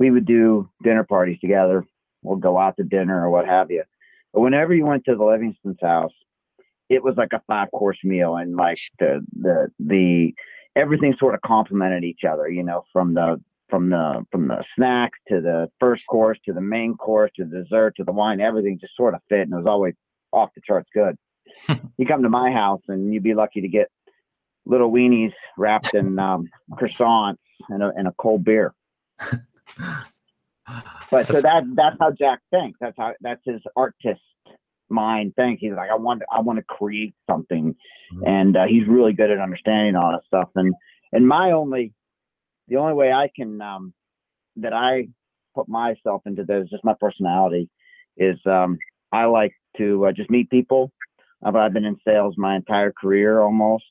we 0.00 0.10
would 0.10 0.26
do 0.26 0.68
dinner 0.82 1.04
parties 1.04 1.38
together 1.40 1.84
or 2.24 2.36
go 2.38 2.58
out 2.58 2.76
to 2.78 2.82
dinner 2.82 3.24
or 3.24 3.30
what 3.30 3.46
have 3.46 3.70
you. 3.70 3.84
But 4.32 4.40
whenever 4.40 4.74
you 4.74 4.86
went 4.86 5.04
to 5.04 5.14
the 5.14 5.24
Livingston's 5.24 5.76
house, 5.80 6.12
it 6.88 7.04
was 7.04 7.14
like 7.16 7.32
a 7.32 7.42
five 7.46 7.70
course 7.70 7.98
meal 8.02 8.36
and 8.36 8.56
like 8.56 8.78
the 8.98 9.24
the 9.38 9.68
the 9.78 10.34
everything 10.74 11.14
sort 11.18 11.34
of 11.34 11.42
complemented 11.42 12.02
each 12.02 12.24
other, 12.28 12.48
you 12.48 12.64
know, 12.64 12.84
from 12.92 13.14
the 13.14 13.40
from 13.68 13.90
the 13.90 14.26
from 14.32 14.48
the 14.48 14.64
snacks 14.74 15.18
to 15.28 15.40
the 15.40 15.70
first 15.78 16.06
course 16.06 16.38
to 16.46 16.52
the 16.52 16.60
main 16.60 16.96
course 16.96 17.30
to 17.36 17.44
the 17.44 17.62
dessert 17.62 17.94
to 17.96 18.04
the 18.04 18.12
wine, 18.12 18.40
everything 18.40 18.78
just 18.80 18.96
sort 18.96 19.14
of 19.14 19.20
fit 19.28 19.42
and 19.42 19.52
it 19.52 19.56
was 19.56 19.66
always 19.66 19.94
off 20.32 20.50
the 20.54 20.62
charts 20.66 20.88
good. 20.94 21.16
you 21.98 22.06
come 22.06 22.22
to 22.22 22.30
my 22.30 22.50
house 22.50 22.82
and 22.88 23.12
you'd 23.12 23.22
be 23.22 23.34
lucky 23.34 23.60
to 23.60 23.68
get 23.68 23.88
little 24.64 24.90
weenies 24.90 25.32
wrapped 25.58 25.94
in 25.94 26.18
um, 26.18 26.48
croissants 26.72 27.36
and 27.68 27.82
a, 27.82 27.92
and 27.96 28.08
a 28.08 28.14
cold 28.18 28.44
beer. 28.44 28.72
but 31.10 31.26
so 31.26 31.40
that 31.40 31.64
that's 31.74 31.96
how 32.00 32.10
Jack 32.12 32.40
thinks. 32.50 32.78
That's 32.80 32.96
how 32.96 33.14
that's 33.20 33.40
his 33.44 33.60
artist 33.76 34.20
mind 34.88 35.34
thinks. 35.36 35.60
He's 35.60 35.72
like, 35.72 35.90
I 35.90 35.96
want 35.96 36.22
I 36.30 36.40
want 36.40 36.58
to 36.58 36.64
create 36.64 37.14
something, 37.28 37.74
mm-hmm. 38.12 38.26
and 38.26 38.56
uh, 38.56 38.66
he's 38.66 38.86
really 38.86 39.12
good 39.12 39.30
at 39.30 39.38
understanding 39.38 39.96
all 39.96 40.12
that 40.12 40.24
stuff. 40.26 40.48
And 40.54 40.74
and 41.12 41.26
my 41.26 41.52
only 41.52 41.92
the 42.68 42.76
only 42.76 42.94
way 42.94 43.12
I 43.12 43.30
can 43.34 43.60
um, 43.60 43.94
that 44.56 44.72
I 44.72 45.08
put 45.54 45.68
myself 45.68 46.22
into 46.26 46.44
this, 46.44 46.68
just 46.70 46.84
my 46.84 46.94
personality, 47.00 47.68
is 48.16 48.38
um, 48.46 48.78
I 49.12 49.24
like 49.24 49.52
to 49.78 50.06
uh, 50.06 50.12
just 50.12 50.30
meet 50.30 50.50
people. 50.50 50.92
Uh, 51.44 51.56
I've 51.56 51.72
been 51.72 51.84
in 51.84 51.96
sales 52.06 52.34
my 52.36 52.56
entire 52.56 52.92
career 52.92 53.40
almost, 53.40 53.84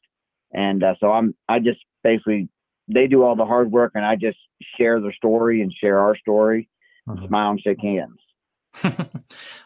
and 0.53 0.83
uh, 0.83 0.95
so 0.99 1.11
I'm 1.11 1.35
I 1.47 1.59
just 1.59 1.79
basically 2.03 2.49
they 2.89 3.07
do 3.07 3.23
all 3.23 3.35
the 3.35 3.45
hard 3.45 3.71
work 3.71 3.93
and 3.95 4.05
I 4.05 4.15
just 4.15 4.37
share 4.77 4.99
their 4.99 5.13
story 5.13 5.61
and 5.61 5.71
share 5.71 5.99
our 5.99 6.17
story, 6.17 6.67
mm-hmm. 7.07 7.27
smile 7.27 7.51
and 7.51 7.61
shake 7.61 7.81
hands. 7.81 8.17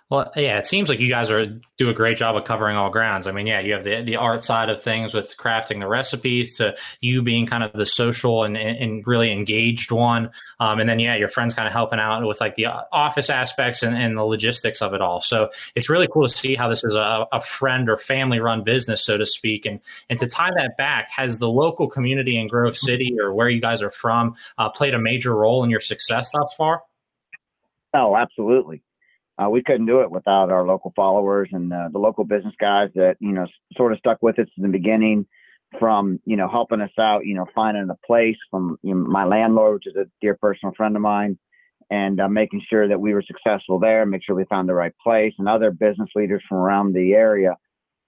Well, 0.09 0.31
yeah, 0.35 0.57
it 0.57 0.67
seems 0.67 0.89
like 0.89 0.99
you 0.99 1.09
guys 1.09 1.29
are 1.29 1.59
do 1.77 1.89
a 1.89 1.93
great 1.93 2.17
job 2.17 2.35
of 2.35 2.45
covering 2.45 2.77
all 2.77 2.89
grounds. 2.89 3.25
I 3.27 3.31
mean, 3.31 3.47
yeah, 3.47 3.59
you 3.59 3.73
have 3.73 3.83
the 3.83 4.01
the 4.01 4.15
art 4.15 4.43
side 4.43 4.69
of 4.69 4.81
things 4.81 5.13
with 5.13 5.35
crafting 5.37 5.79
the 5.79 5.87
recipes 5.87 6.57
to 6.57 6.75
you 7.01 7.21
being 7.21 7.45
kind 7.45 7.63
of 7.63 7.73
the 7.73 7.85
social 7.85 8.43
and, 8.43 8.57
and 8.57 9.05
really 9.07 9.31
engaged 9.31 9.91
one, 9.91 10.29
um, 10.59 10.79
and 10.79 10.89
then 10.89 10.99
yeah, 10.99 11.15
your 11.15 11.29
friends 11.29 11.53
kind 11.53 11.67
of 11.67 11.73
helping 11.73 11.99
out 11.99 12.25
with 12.25 12.39
like 12.39 12.55
the 12.55 12.67
office 12.67 13.29
aspects 13.29 13.83
and, 13.83 13.95
and, 13.95 14.17
the 14.17 14.23
logistics 14.23 14.81
of 14.81 14.93
it 14.93 15.01
all. 15.01 15.21
So 15.21 15.49
it's 15.75 15.89
really 15.89 16.07
cool 16.07 16.27
to 16.27 16.29
see 16.29 16.55
how 16.55 16.69
this 16.69 16.83
is 16.83 16.95
a, 16.95 17.25
a 17.31 17.41
friend 17.41 17.89
or 17.89 17.97
family 17.97 18.39
run 18.39 18.63
business, 18.63 19.03
so 19.03 19.17
to 19.17 19.25
speak, 19.25 19.65
and 19.65 19.79
and 20.09 20.19
to 20.19 20.27
tie 20.27 20.51
that 20.55 20.77
back, 20.77 21.09
has 21.09 21.39
the 21.39 21.49
local 21.49 21.87
community 21.87 22.37
in 22.37 22.47
Grove 22.47 22.77
City 22.77 23.17
or 23.19 23.33
where 23.33 23.49
you 23.49 23.61
guys 23.61 23.81
are 23.81 23.91
from 23.91 24.35
uh, 24.57 24.69
played 24.69 24.93
a 24.93 24.99
major 24.99 25.35
role 25.35 25.63
in 25.63 25.69
your 25.69 25.79
success 25.79 26.31
thus 26.31 26.53
far? 26.55 26.83
Oh, 27.93 28.15
absolutely. 28.15 28.81
Uh, 29.43 29.49
we 29.49 29.63
couldn't 29.63 29.85
do 29.85 30.01
it 30.01 30.11
without 30.11 30.51
our 30.51 30.65
local 30.65 30.93
followers 30.95 31.49
and 31.51 31.73
uh, 31.73 31.89
the 31.91 31.99
local 31.99 32.23
business 32.23 32.53
guys 32.59 32.89
that 32.95 33.17
you 33.19 33.31
know 33.31 33.45
sort 33.75 33.91
of 33.91 33.99
stuck 33.99 34.21
with 34.21 34.37
us 34.39 34.47
in 34.57 34.63
the 34.63 34.69
beginning 34.69 35.25
from 35.79 36.19
you 36.25 36.35
know 36.35 36.47
helping 36.47 36.81
us 36.81 36.91
out 36.99 37.25
you 37.25 37.33
know 37.35 37.45
finding 37.55 37.89
a 37.89 38.05
place 38.05 38.37
from 38.51 38.77
you 38.83 38.93
know, 38.93 39.01
my 39.01 39.25
landlord 39.25 39.73
which 39.75 39.87
is 39.87 39.95
a 39.95 40.05
dear 40.21 40.37
personal 40.39 40.73
friend 40.75 40.95
of 40.95 41.01
mine 41.01 41.37
and 41.89 42.21
uh, 42.21 42.29
making 42.29 42.61
sure 42.69 42.87
that 42.87 42.99
we 42.99 43.13
were 43.13 43.23
successful 43.23 43.79
there 43.79 44.05
make 44.05 44.23
sure 44.23 44.35
we 44.35 44.45
found 44.45 44.69
the 44.69 44.73
right 44.73 44.93
place 45.03 45.33
and 45.39 45.49
other 45.49 45.71
business 45.71 46.09
leaders 46.15 46.43
from 46.47 46.57
around 46.57 46.93
the 46.93 47.13
area 47.13 47.57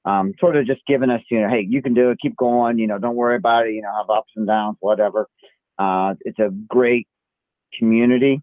um, 0.06 0.34
sort 0.40 0.56
of 0.56 0.66
just 0.66 0.82
giving 0.88 1.10
us 1.10 1.22
you 1.30 1.42
know 1.42 1.50
hey 1.50 1.66
you 1.68 1.82
can 1.82 1.94
do 1.94 2.12
it. 2.12 2.20
Keep 2.22 2.38
going. 2.38 2.78
You 2.78 2.88
know 2.88 3.00
don't 3.00 3.16
worry 3.16 3.36
about 3.36 3.68
it. 3.68 3.74
You 3.74 3.82
know 3.82 3.92
have 3.98 4.10
ups 4.10 4.32
and 4.36 4.48
downs 4.48 4.78
whatever. 4.80 5.28
Uh, 5.78 6.14
it's 6.22 6.40
a 6.40 6.50
great 6.50 7.08
community. 7.78 8.42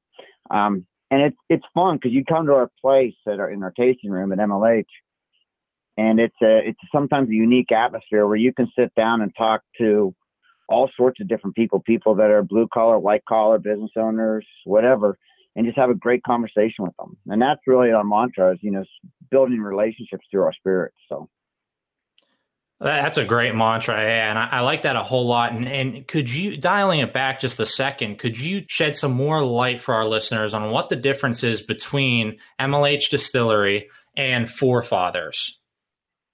Um, 0.50 0.86
and 1.12 1.20
it's 1.20 1.36
it's 1.50 1.64
fun 1.74 1.96
because 1.96 2.12
you 2.12 2.24
come 2.24 2.46
to 2.46 2.54
our 2.54 2.70
place 2.80 3.14
at 3.28 3.38
our 3.38 3.50
in 3.50 3.62
our 3.62 3.70
tasting 3.70 4.10
room 4.10 4.32
at 4.32 4.38
MLH, 4.38 4.86
and 5.98 6.18
it's 6.18 6.34
a 6.42 6.60
it's 6.66 6.80
sometimes 6.90 7.28
a 7.28 7.34
unique 7.34 7.70
atmosphere 7.70 8.26
where 8.26 8.36
you 8.36 8.52
can 8.52 8.66
sit 8.76 8.94
down 8.94 9.20
and 9.20 9.30
talk 9.36 9.60
to 9.76 10.14
all 10.70 10.90
sorts 10.96 11.20
of 11.20 11.28
different 11.28 11.54
people, 11.54 11.80
people 11.80 12.14
that 12.14 12.30
are 12.30 12.42
blue 12.42 12.66
collar, 12.72 12.98
white 12.98 13.26
collar, 13.28 13.58
business 13.58 13.90
owners, 13.94 14.46
whatever, 14.64 15.18
and 15.54 15.66
just 15.66 15.76
have 15.76 15.90
a 15.90 15.94
great 15.94 16.22
conversation 16.22 16.82
with 16.82 16.96
them. 16.96 17.18
And 17.26 17.42
that's 17.42 17.60
really 17.66 17.92
our 17.92 18.04
mantra 18.04 18.54
is 18.54 18.58
you 18.62 18.70
know 18.70 18.84
building 19.30 19.60
relationships 19.60 20.24
through 20.30 20.44
our 20.44 20.54
spirits. 20.54 20.96
So. 21.10 21.28
That's 22.82 23.16
a 23.16 23.24
great 23.24 23.54
mantra, 23.54 23.96
and 23.96 24.36
I, 24.36 24.48
I, 24.50 24.60
like 24.60 24.82
that 24.82 24.96
a 24.96 25.02
whole 25.02 25.26
lot. 25.26 25.52
And, 25.52 25.68
and 25.68 26.06
could 26.06 26.32
you 26.32 26.56
dialing 26.56 26.98
it 26.98 27.12
back 27.12 27.38
just 27.38 27.60
a 27.60 27.66
second? 27.66 28.18
Could 28.18 28.40
you 28.40 28.64
shed 28.68 28.96
some 28.96 29.12
more 29.12 29.44
light 29.44 29.78
for 29.78 29.94
our 29.94 30.04
listeners 30.04 30.52
on 30.52 30.70
what 30.70 30.88
the 30.88 30.96
difference 30.96 31.44
is 31.44 31.62
between 31.62 32.38
MLH 32.60 33.08
Distillery 33.08 33.88
and 34.16 34.50
Forefathers? 34.50 35.60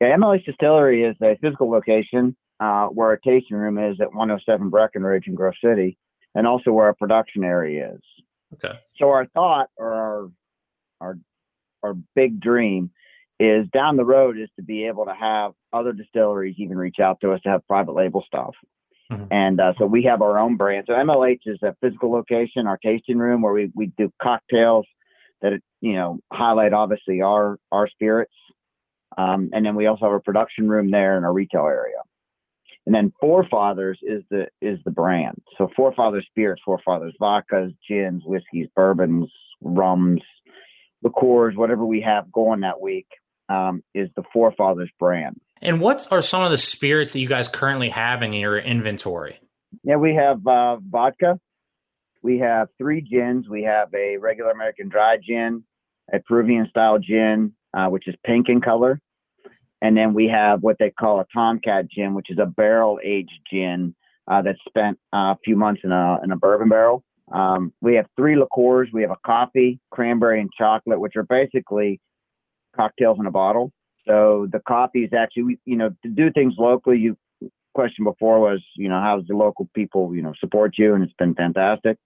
Yeah, 0.00 0.16
MLH 0.16 0.46
Distillery 0.46 1.04
is 1.04 1.16
a 1.22 1.36
physical 1.40 1.70
location 1.70 2.34
uh, 2.60 2.86
where 2.86 3.08
our 3.08 3.18
tasting 3.18 3.56
room 3.56 3.78
is 3.78 4.00
at 4.00 4.08
107 4.08 4.70
Breckenridge 4.70 5.26
in 5.26 5.34
Grove 5.34 5.54
City, 5.62 5.98
and 6.34 6.46
also 6.46 6.72
where 6.72 6.86
our 6.86 6.94
production 6.94 7.44
area 7.44 7.92
is. 7.94 8.00
Okay. 8.54 8.78
So 8.96 9.10
our 9.10 9.26
thought 9.26 9.68
or 9.76 9.92
our 9.92 10.30
our 11.00 11.18
our 11.82 11.94
big 12.14 12.40
dream 12.40 12.90
is 13.40 13.66
down 13.72 13.96
the 13.96 14.04
road 14.04 14.38
is 14.38 14.48
to 14.56 14.62
be 14.62 14.86
able 14.86 15.04
to 15.04 15.14
have 15.14 15.52
other 15.72 15.92
distilleries 15.92 16.56
even 16.58 16.76
reach 16.76 16.98
out 17.00 17.20
to 17.20 17.32
us 17.32 17.40
to 17.42 17.50
have 17.50 17.66
private 17.68 17.94
label 17.94 18.24
stuff. 18.26 18.54
Mm-hmm. 19.12 19.24
And 19.30 19.60
uh, 19.60 19.72
so 19.78 19.86
we 19.86 20.02
have 20.04 20.22
our 20.22 20.38
own 20.38 20.56
brand. 20.56 20.84
So 20.86 20.92
MLH 20.92 21.40
is 21.46 21.58
a 21.62 21.74
physical 21.80 22.10
location, 22.10 22.66
our 22.66 22.78
tasting 22.78 23.18
room 23.18 23.42
where 23.42 23.52
we, 23.52 23.70
we 23.74 23.92
do 23.96 24.12
cocktails 24.20 24.86
that, 25.40 25.60
you 25.80 25.94
know, 25.94 26.18
highlight 26.32 26.72
obviously 26.72 27.22
our, 27.22 27.58
our 27.70 27.88
spirits. 27.88 28.34
Um, 29.16 29.50
and 29.52 29.64
then 29.64 29.76
we 29.76 29.86
also 29.86 30.06
have 30.06 30.14
a 30.14 30.20
production 30.20 30.68
room 30.68 30.90
there 30.90 31.16
in 31.16 31.24
our 31.24 31.32
retail 31.32 31.66
area. 31.66 31.96
And 32.86 32.94
then 32.94 33.12
Forefathers 33.20 33.98
is 34.02 34.22
the 34.30 34.46
is 34.62 34.78
the 34.84 34.90
brand. 34.90 35.42
So 35.58 35.68
Forefathers 35.76 36.26
spirits, 36.30 36.62
Forefathers 36.64 37.14
vodkas, 37.20 37.74
gins, 37.86 38.22
whiskeys, 38.24 38.68
bourbons, 38.74 39.30
rums, 39.60 40.22
liqueurs, 41.02 41.54
whatever 41.54 41.84
we 41.84 42.00
have 42.00 42.32
going 42.32 42.60
that 42.60 42.80
week 42.80 43.06
um, 43.48 43.82
is 43.94 44.08
the 44.16 44.22
Forefathers 44.32 44.90
brand. 44.98 45.40
And 45.60 45.80
what 45.80 46.06
are 46.10 46.22
some 46.22 46.42
of 46.44 46.50
the 46.50 46.58
spirits 46.58 47.12
that 47.12 47.20
you 47.20 47.28
guys 47.28 47.48
currently 47.48 47.88
have 47.88 48.22
in 48.22 48.32
your 48.32 48.58
inventory? 48.58 49.40
Yeah, 49.82 49.96
we 49.96 50.14
have 50.14 50.46
uh, 50.46 50.76
vodka. 50.76 51.38
We 52.22 52.38
have 52.38 52.68
three 52.78 53.00
gins. 53.00 53.48
We 53.48 53.62
have 53.64 53.92
a 53.94 54.16
regular 54.16 54.50
American 54.50 54.88
dry 54.88 55.16
gin, 55.16 55.64
a 56.12 56.20
Peruvian 56.20 56.68
style 56.68 56.98
gin, 56.98 57.54
uh, 57.74 57.86
which 57.86 58.08
is 58.08 58.14
pink 58.24 58.48
in 58.48 58.60
color. 58.60 59.00
And 59.80 59.96
then 59.96 60.14
we 60.14 60.26
have 60.28 60.62
what 60.62 60.76
they 60.78 60.90
call 60.90 61.20
a 61.20 61.26
Tomcat 61.32 61.88
gin, 61.90 62.14
which 62.14 62.30
is 62.30 62.38
a 62.38 62.46
barrel 62.46 62.98
aged 63.04 63.40
gin 63.50 63.94
uh, 64.26 64.42
that's 64.42 64.58
spent 64.68 64.98
uh, 65.12 65.34
a 65.34 65.38
few 65.44 65.56
months 65.56 65.82
in 65.84 65.92
a, 65.92 66.18
in 66.22 66.32
a 66.32 66.36
bourbon 66.36 66.68
barrel. 66.68 67.04
Um, 67.32 67.72
we 67.80 67.94
have 67.94 68.06
three 68.16 68.36
liqueurs. 68.36 68.88
We 68.92 69.02
have 69.02 69.10
a 69.10 69.18
coffee, 69.24 69.80
cranberry, 69.90 70.40
and 70.40 70.50
chocolate, 70.56 70.98
which 70.98 71.14
are 71.16 71.24
basically 71.24 72.00
cocktails 72.76 73.18
in 73.18 73.26
a 73.26 73.30
bottle. 73.30 73.72
So 74.06 74.48
the 74.50 74.60
coffee 74.60 75.04
is 75.04 75.12
actually, 75.12 75.58
you 75.64 75.76
know, 75.76 75.90
to 76.02 76.08
do 76.08 76.30
things 76.32 76.54
locally. 76.58 76.98
You 76.98 77.16
question 77.74 78.04
before 78.04 78.40
was, 78.40 78.60
you 78.76 78.88
know, 78.88 79.00
how's 79.00 79.26
the 79.26 79.36
local 79.36 79.68
people, 79.74 80.14
you 80.14 80.22
know, 80.22 80.32
support 80.40 80.74
you, 80.78 80.94
and 80.94 81.04
it's 81.04 81.12
been 81.18 81.34
fantastic. 81.34 81.98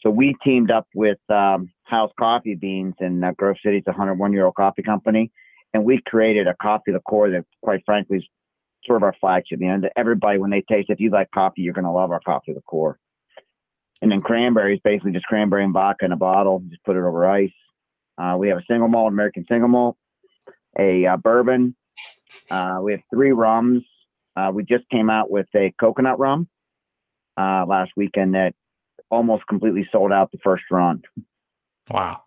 So 0.00 0.10
we 0.10 0.36
teamed 0.44 0.70
up 0.70 0.86
with 0.94 1.18
um, 1.28 1.70
House 1.84 2.10
Coffee 2.18 2.54
Beans 2.54 2.94
in 3.00 3.22
uh, 3.22 3.32
Grove 3.36 3.56
City. 3.64 3.78
It's 3.78 3.86
a 3.86 3.90
101 3.90 4.32
year 4.32 4.46
old 4.46 4.54
coffee 4.54 4.82
company, 4.82 5.30
and 5.74 5.84
we've 5.84 6.04
created 6.04 6.46
a 6.46 6.54
coffee 6.60 6.92
liqueur 6.92 7.30
that, 7.32 7.44
quite 7.62 7.82
frankly, 7.84 8.18
is 8.18 8.24
sort 8.84 8.98
of 8.98 9.02
our 9.02 9.14
flagship. 9.20 9.60
You 9.60 9.76
know, 9.76 9.88
everybody 9.96 10.38
when 10.38 10.50
they 10.50 10.62
taste, 10.62 10.90
if 10.90 11.00
you 11.00 11.10
like 11.10 11.30
coffee, 11.32 11.62
you're 11.62 11.74
going 11.74 11.84
to 11.84 11.90
love 11.90 12.10
our 12.10 12.20
coffee 12.20 12.54
liqueur. 12.54 12.98
And 14.02 14.12
then 14.12 14.20
cranberry 14.20 14.74
is 14.74 14.80
basically 14.84 15.12
just 15.12 15.26
cranberry 15.26 15.64
and 15.64 15.72
vodka 15.72 16.04
in 16.04 16.12
a 16.12 16.16
bottle. 16.16 16.62
Just 16.68 16.84
put 16.84 16.96
it 16.96 17.00
over 17.00 17.26
ice. 17.26 17.50
Uh, 18.18 18.36
we 18.38 18.48
have 18.48 18.58
a 18.58 18.64
single 18.68 18.88
malt, 18.88 19.12
American 19.12 19.44
single 19.48 19.68
malt, 19.68 19.96
a 20.78 21.06
uh, 21.06 21.16
bourbon. 21.16 21.74
Uh, 22.50 22.78
we 22.82 22.92
have 22.92 23.00
three 23.12 23.32
rums. 23.32 23.82
Uh, 24.36 24.50
we 24.52 24.64
just 24.64 24.88
came 24.90 25.10
out 25.10 25.30
with 25.30 25.46
a 25.54 25.72
coconut 25.80 26.18
rum 26.18 26.48
uh, 27.36 27.64
last 27.66 27.92
weekend 27.96 28.34
that 28.34 28.54
almost 29.10 29.46
completely 29.46 29.88
sold 29.90 30.12
out 30.12 30.30
the 30.32 30.38
first 30.38 30.64
run. 30.70 31.02
Wow. 31.90 32.22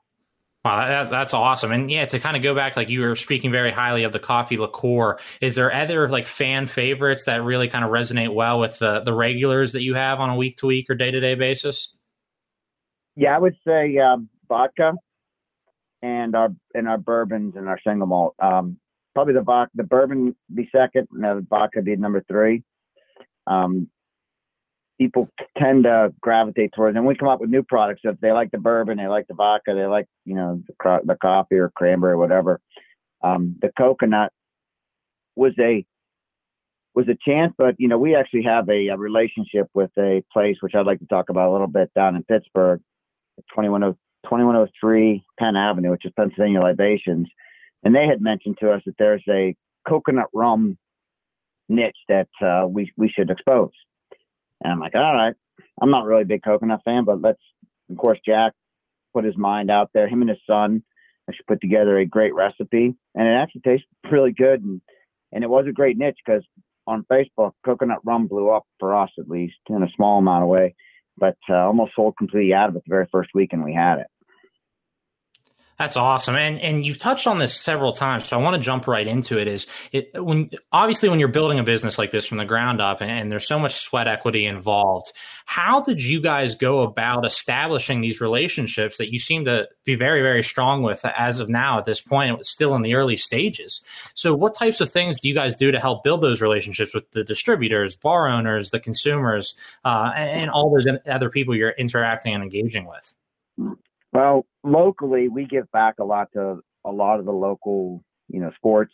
Wow, 0.65 0.88
that, 0.88 1.10
that's 1.10 1.34
awesome. 1.34 1.72
And 1.72 1.89
yeah, 1.89 2.05
to 2.05 2.19
kind 2.19 2.36
of 2.36 2.43
go 2.43 2.53
back, 2.53 2.75
like 2.75 2.89
you 2.89 3.00
were 3.01 3.15
speaking 3.15 3.50
very 3.50 3.72
highly 3.72 4.03
of 4.03 4.12
the 4.12 4.19
coffee 4.19 4.58
liqueur. 4.58 5.17
Is 5.39 5.55
there 5.55 5.74
other 5.74 6.10
like 6.10 6.27
fan 6.27 6.67
favorites 6.67 7.24
that 7.25 7.43
really 7.43 7.69
kind 7.69 7.86
of 7.86 7.91
resonate 7.91 8.34
well 8.34 8.60
with 8.60 8.77
the, 8.77 9.00
the 9.00 9.13
regulars 9.13 9.72
that 9.72 9.84
you 9.84 9.93
have 9.93 10.19
on 10.19 10.29
a 10.29 10.36
week 10.36 10.58
to 10.58 10.67
week 10.67 10.89
or 10.89 10.96
day 10.96 11.12
to 11.12 11.19
day 11.19 11.36
basis? 11.36 11.96
Yeah, 13.15 13.36
I 13.36 13.39
would 13.39 13.55
say 13.65 13.98
um, 14.00 14.27
vodka 14.50 14.93
and 16.01 16.36
our 16.36 16.50
and 16.74 16.88
our 16.88 16.98
bourbons 16.98 17.56
and 17.56 17.68
our 17.68 17.79
single 17.86 18.08
malt. 18.08 18.36
Um, 18.39 18.77
probably 19.13 19.34
the 19.34 19.41
vodka, 19.41 19.72
the 19.75 19.84
bourbon 19.84 20.36
be 20.53 20.70
second, 20.72 21.08
and 21.12 21.24
the 21.24 21.46
vodka 21.50 21.82
be 21.82 21.96
number 21.96 22.24
three. 22.27 22.63
Um, 23.48 23.89
people 25.00 25.29
tend 25.58 25.86
to 25.86 26.13
gravitate 26.22 26.72
towards, 26.75 26.96
and 26.96 27.06
we 27.06 27.15
come 27.15 27.27
up 27.27 27.41
with 27.41 27.50
new 27.50 27.63
products. 27.63 28.01
If 28.03 28.20
they 28.20 28.32
like 28.32 28.51
the 28.51 28.58
bourbon, 28.58 28.98
they 28.98 29.08
like 29.08 29.27
the 29.27 29.34
vodka, 29.34 29.74
they 29.74 29.86
like 29.86 30.06
you 30.25 30.36
know 30.36 30.62
the, 30.68 31.00
the 31.03 31.15
coffee 31.15 31.56
or 31.56 31.72
cranberry, 31.75 32.13
or 32.13 32.18
whatever. 32.18 32.60
Um, 33.22 33.56
the 33.62 33.72
coconut 33.77 34.32
was 35.36 35.53
a 35.60 35.86
was 36.96 37.08
a 37.08 37.18
chance, 37.27 37.53
but 37.58 37.75
you 37.77 37.88
know 37.88 37.98
we 37.98 38.15
actually 38.15 38.44
have 38.44 38.70
a, 38.70 38.88
a 38.88 38.98
relationship 38.98 39.68
with 39.74 39.91
a 39.98 40.24
place 40.32 40.58
which 40.62 40.75
I'd 40.75 40.86
like 40.86 41.00
to 41.00 41.08
talk 41.08 41.29
about 41.29 41.50
a 41.50 41.51
little 41.51 41.68
bit 41.68 41.91
down 41.94 42.15
in 42.15 42.24
Pittsburgh, 42.24 42.82
2102 43.51 43.98
2103 44.25 45.23
Penn 45.39 45.55
Avenue, 45.55 45.91
which 45.91 46.05
is 46.05 46.11
Pennsylvania 46.15 46.61
Libations, 46.61 47.27
and 47.83 47.95
they 47.95 48.05
had 48.05 48.21
mentioned 48.21 48.57
to 48.59 48.71
us 48.71 48.81
that 48.85 48.95
there's 48.97 49.23
a 49.29 49.55
coconut 49.88 50.27
rum 50.33 50.77
niche 51.67 51.97
that 52.07 52.29
uh, 52.41 52.67
we 52.67 52.91
we 52.97 53.09
should 53.09 53.29
expose. 53.29 53.71
And 54.61 54.73
I'm 54.73 54.79
like, 54.79 54.95
all 54.95 55.15
right, 55.15 55.35
I'm 55.81 55.91
not 55.91 56.05
really 56.05 56.23
a 56.23 56.25
big 56.25 56.43
coconut 56.43 56.81
fan, 56.83 57.05
but 57.05 57.21
let's. 57.21 57.41
Of 57.89 57.97
course, 57.97 58.19
Jack 58.23 58.53
put 59.15 59.25
his 59.25 59.35
mind 59.35 59.71
out 59.71 59.89
there. 59.93 60.07
Him 60.07 60.21
and 60.21 60.29
his 60.29 60.39
son 60.45 60.83
actually 61.27 61.45
put 61.47 61.61
together 61.61 61.97
a 61.97 62.05
great 62.05 62.35
recipe, 62.35 62.93
and 63.15 63.27
it 63.27 63.31
actually 63.31 63.61
tastes 63.61 63.88
really 64.11 64.31
good. 64.31 64.63
And 64.63 64.81
and 65.31 65.43
it 65.43 65.49
was 65.49 65.65
a 65.67 65.73
great 65.73 65.97
niche 65.97 66.19
because 66.25 66.43
on 66.85 67.05
Facebook, 67.11 67.53
coconut 67.63 67.99
rum 68.03 68.27
blew 68.27 68.49
up 68.49 68.65
for 68.79 68.95
us 68.95 69.11
at 69.17 69.29
least 69.29 69.57
in 69.69 69.83
a 69.83 69.89
small 69.95 70.19
amount 70.19 70.43
of 70.43 70.49
way 70.49 70.75
but 71.19 71.38
uh, 71.49 71.55
almost 71.55 71.93
sold 71.95 72.15
completely 72.17 72.53
out 72.53 72.69
of 72.69 72.75
it 72.75 72.83
the 72.83 72.89
very 72.89 73.07
first 73.11 73.31
weekend 73.33 73.63
we 73.63 73.73
had 73.73 73.99
it. 73.99 74.07
That's 75.79 75.95
awesome, 75.95 76.36
and 76.36 76.59
and 76.59 76.86
you've 76.86 76.98
touched 76.98 77.25
on 77.25 77.38
this 77.38 77.55
several 77.55 77.93
times, 77.93 78.27
so 78.27 78.38
I 78.38 78.43
want 78.43 78.57
to 78.57 78.62
jump 78.62 78.86
right 78.86 79.07
into 79.07 79.39
it. 79.39 79.48
Is 79.48 79.65
it 79.93 80.12
when 80.13 80.50
obviously 80.74 81.07
when 81.07 81.19
you're 81.19 81.29
building 81.29 81.57
a 81.57 81.63
business 81.63 81.98
like 81.98 82.12
this 82.12 82.25
from 82.25 82.38
the 82.38 82.43
ground 82.43 82.81
up, 82.81 83.00
and, 83.00 83.09
and, 83.09 83.31
there's 83.31 83.48
so 83.48 83.57
much 83.57 83.75
sweat 83.75 84.05
equity 84.05 84.45
involved. 84.45 85.13
How 85.45 85.79
did 85.79 86.03
you 86.03 86.19
guys 86.19 86.53
go 86.53 86.81
about 86.81 87.25
establishing 87.25 88.01
these 88.01 88.19
relationships 88.19 88.98
that 88.98 89.13
you 89.13 89.19
seem 89.19 89.45
to 89.45 89.69
be 89.86 89.95
very 89.95 90.21
very 90.21 90.43
strong 90.43 90.83
with 90.83 91.05
as 91.05 91.39
of 91.39 91.48
now 91.48 91.77
at 91.77 91.86
this 91.86 92.01
point, 92.01 92.45
still 92.45 92.75
in 92.75 92.81
the 92.81 92.95
early 92.95 93.15
stages? 93.15 93.81
So, 94.15 94.36
what 94.36 94.53
types 94.53 94.81
of 94.81 94.89
things 94.89 95.17
do 95.17 95.29
you 95.29 95.33
guys 95.33 95.55
do 95.55 95.71
to 95.71 95.79
help 95.79 96.03
build 96.03 96.19
those 96.19 96.41
relationships 96.41 96.93
with 96.93 97.09
the 97.12 97.24
distributors, 97.24 97.95
bar 97.95 98.27
owners, 98.27 98.71
the 98.71 98.81
consumers, 98.81 99.55
uh, 99.86 100.12
and, 100.13 100.41
and 100.41 100.50
all 100.50 100.74
those 100.74 100.93
other 101.09 101.29
people 101.29 101.55
you're 101.55 101.69
interacting 101.69 102.33
and 102.33 102.43
engaging 102.43 102.86
with? 102.86 103.79
Well, 104.12 104.46
locally, 104.63 105.30
we 105.30 105.46
give 105.46 105.72
back 105.72 105.96
a 106.00 106.04
lot 106.04 106.30
to 106.34 106.60
a 106.86 106.92
lot 106.92 107.20
of 107.20 107.25
the 107.25 107.32
local, 107.32 108.04
you 108.28 108.39
know, 108.39 108.51
sports, 108.56 108.94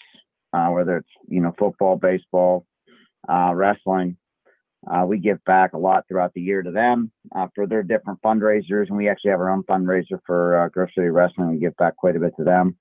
uh, 0.54 0.68
whether 0.68 0.98
it's 0.98 1.10
you 1.28 1.42
know 1.42 1.54
football, 1.58 1.96
baseball, 1.98 2.66
uh, 3.30 3.54
wrestling. 3.54 4.18
Uh, 4.92 5.04
we 5.04 5.18
give 5.18 5.44
back 5.46 5.74
a 5.74 5.78
lot 5.78 6.04
throughout 6.08 6.32
the 6.36 6.42
year 6.42 6.62
to 6.62 6.70
them 6.70 7.12
uh, 7.36 7.48
for 7.56 7.66
their 7.66 7.82
different 7.82 8.20
fundraisers, 8.24 8.88
and 8.88 8.98
we 8.98 9.10
actually 9.10 9.32
have 9.32 9.40
our 9.40 9.50
own 9.50 9.64
fundraiser 9.64 10.20
for 10.26 10.64
uh, 10.64 10.70
Grove 10.70 10.90
City 10.96 11.08
Wrestling. 11.08 11.50
We 11.50 11.58
give 11.58 11.76
back 11.78 11.96
quite 11.96 12.16
a 12.16 12.20
bit 12.20 12.34
to 12.38 12.44
them, 12.44 12.78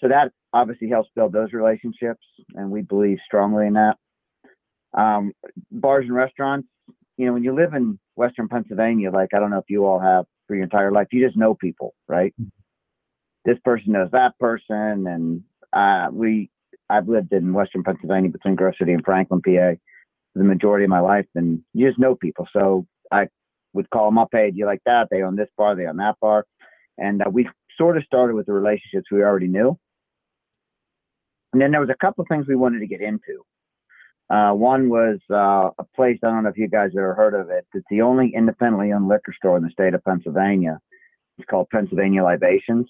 so 0.00 0.08
that 0.08 0.32
obviously 0.52 0.88
helps 0.88 1.10
build 1.14 1.32
those 1.32 1.52
relationships, 1.52 2.24
and 2.54 2.70
we 2.70 2.82
believe 2.82 3.18
strongly 3.24 3.66
in 3.66 3.74
that. 3.74 3.96
Um, 4.94 5.32
bars 5.70 6.06
and 6.06 6.14
restaurants, 6.14 6.66
you 7.18 7.26
know, 7.26 7.34
when 7.34 7.44
you 7.44 7.54
live 7.54 7.74
in 7.74 7.98
Western 8.16 8.48
Pennsylvania, 8.48 9.10
like 9.10 9.34
I 9.34 9.38
don't 9.38 9.50
know 9.50 9.58
if 9.58 9.68
you 9.68 9.84
all 9.84 10.00
have 10.00 10.24
for 10.48 10.56
your 10.56 10.64
entire 10.64 10.90
life. 10.90 11.06
You 11.12 11.24
just 11.24 11.36
know 11.36 11.54
people, 11.54 11.94
right? 12.08 12.34
Mm-hmm. 12.40 12.48
This 13.44 13.58
person 13.64 13.92
knows 13.92 14.10
that 14.10 14.36
person, 14.40 15.06
and 15.06 15.42
uh, 15.72 16.10
we. 16.12 16.50
I've 16.90 17.06
lived 17.08 17.32
in 17.34 17.52
Western 17.52 17.84
Pennsylvania 17.84 18.30
between 18.30 18.54
Grove 18.54 18.74
City 18.78 18.94
and 18.94 19.04
Franklin, 19.04 19.42
PA, 19.42 19.76
for 20.32 20.38
the 20.38 20.44
majority 20.44 20.84
of 20.84 20.90
my 20.90 21.00
life, 21.00 21.26
and 21.34 21.62
you 21.74 21.86
just 21.86 21.98
know 21.98 22.14
people. 22.14 22.48
So 22.50 22.86
I 23.12 23.28
would 23.74 23.90
call 23.90 24.06
them 24.06 24.16
up, 24.16 24.30
hey, 24.32 24.50
do 24.50 24.56
you 24.56 24.64
like 24.64 24.80
that? 24.86 25.08
They 25.10 25.22
own 25.22 25.36
this 25.36 25.50
bar, 25.56 25.76
they 25.76 25.86
own 25.86 25.98
that 25.98 26.16
bar, 26.20 26.46
and 26.96 27.20
uh, 27.20 27.30
we 27.30 27.46
sort 27.76 27.98
of 27.98 28.04
started 28.04 28.34
with 28.34 28.46
the 28.46 28.52
relationships 28.52 29.06
we 29.10 29.22
already 29.22 29.48
knew. 29.48 29.78
And 31.52 31.62
then 31.62 31.70
there 31.70 31.80
was 31.80 31.90
a 31.90 31.96
couple 32.04 32.22
of 32.22 32.28
things 32.28 32.46
we 32.46 32.56
wanted 32.56 32.80
to 32.80 32.86
get 32.86 33.00
into. 33.00 33.44
Uh, 34.30 34.52
one 34.52 34.90
was 34.90 35.18
uh, 35.30 35.70
a 35.78 35.84
place, 35.96 36.18
I 36.22 36.26
don't 36.26 36.42
know 36.42 36.50
if 36.50 36.58
you 36.58 36.68
guys 36.68 36.90
ever 36.96 37.14
heard 37.14 37.34
of 37.34 37.48
it. 37.48 37.66
It's 37.72 37.86
the 37.90 38.02
only 38.02 38.32
independently 38.34 38.92
owned 38.92 39.08
liquor 39.08 39.34
store 39.34 39.56
in 39.56 39.62
the 39.62 39.70
state 39.70 39.94
of 39.94 40.04
Pennsylvania. 40.04 40.78
It's 41.38 41.48
called 41.48 41.68
Pennsylvania 41.70 42.22
Libations. 42.22 42.88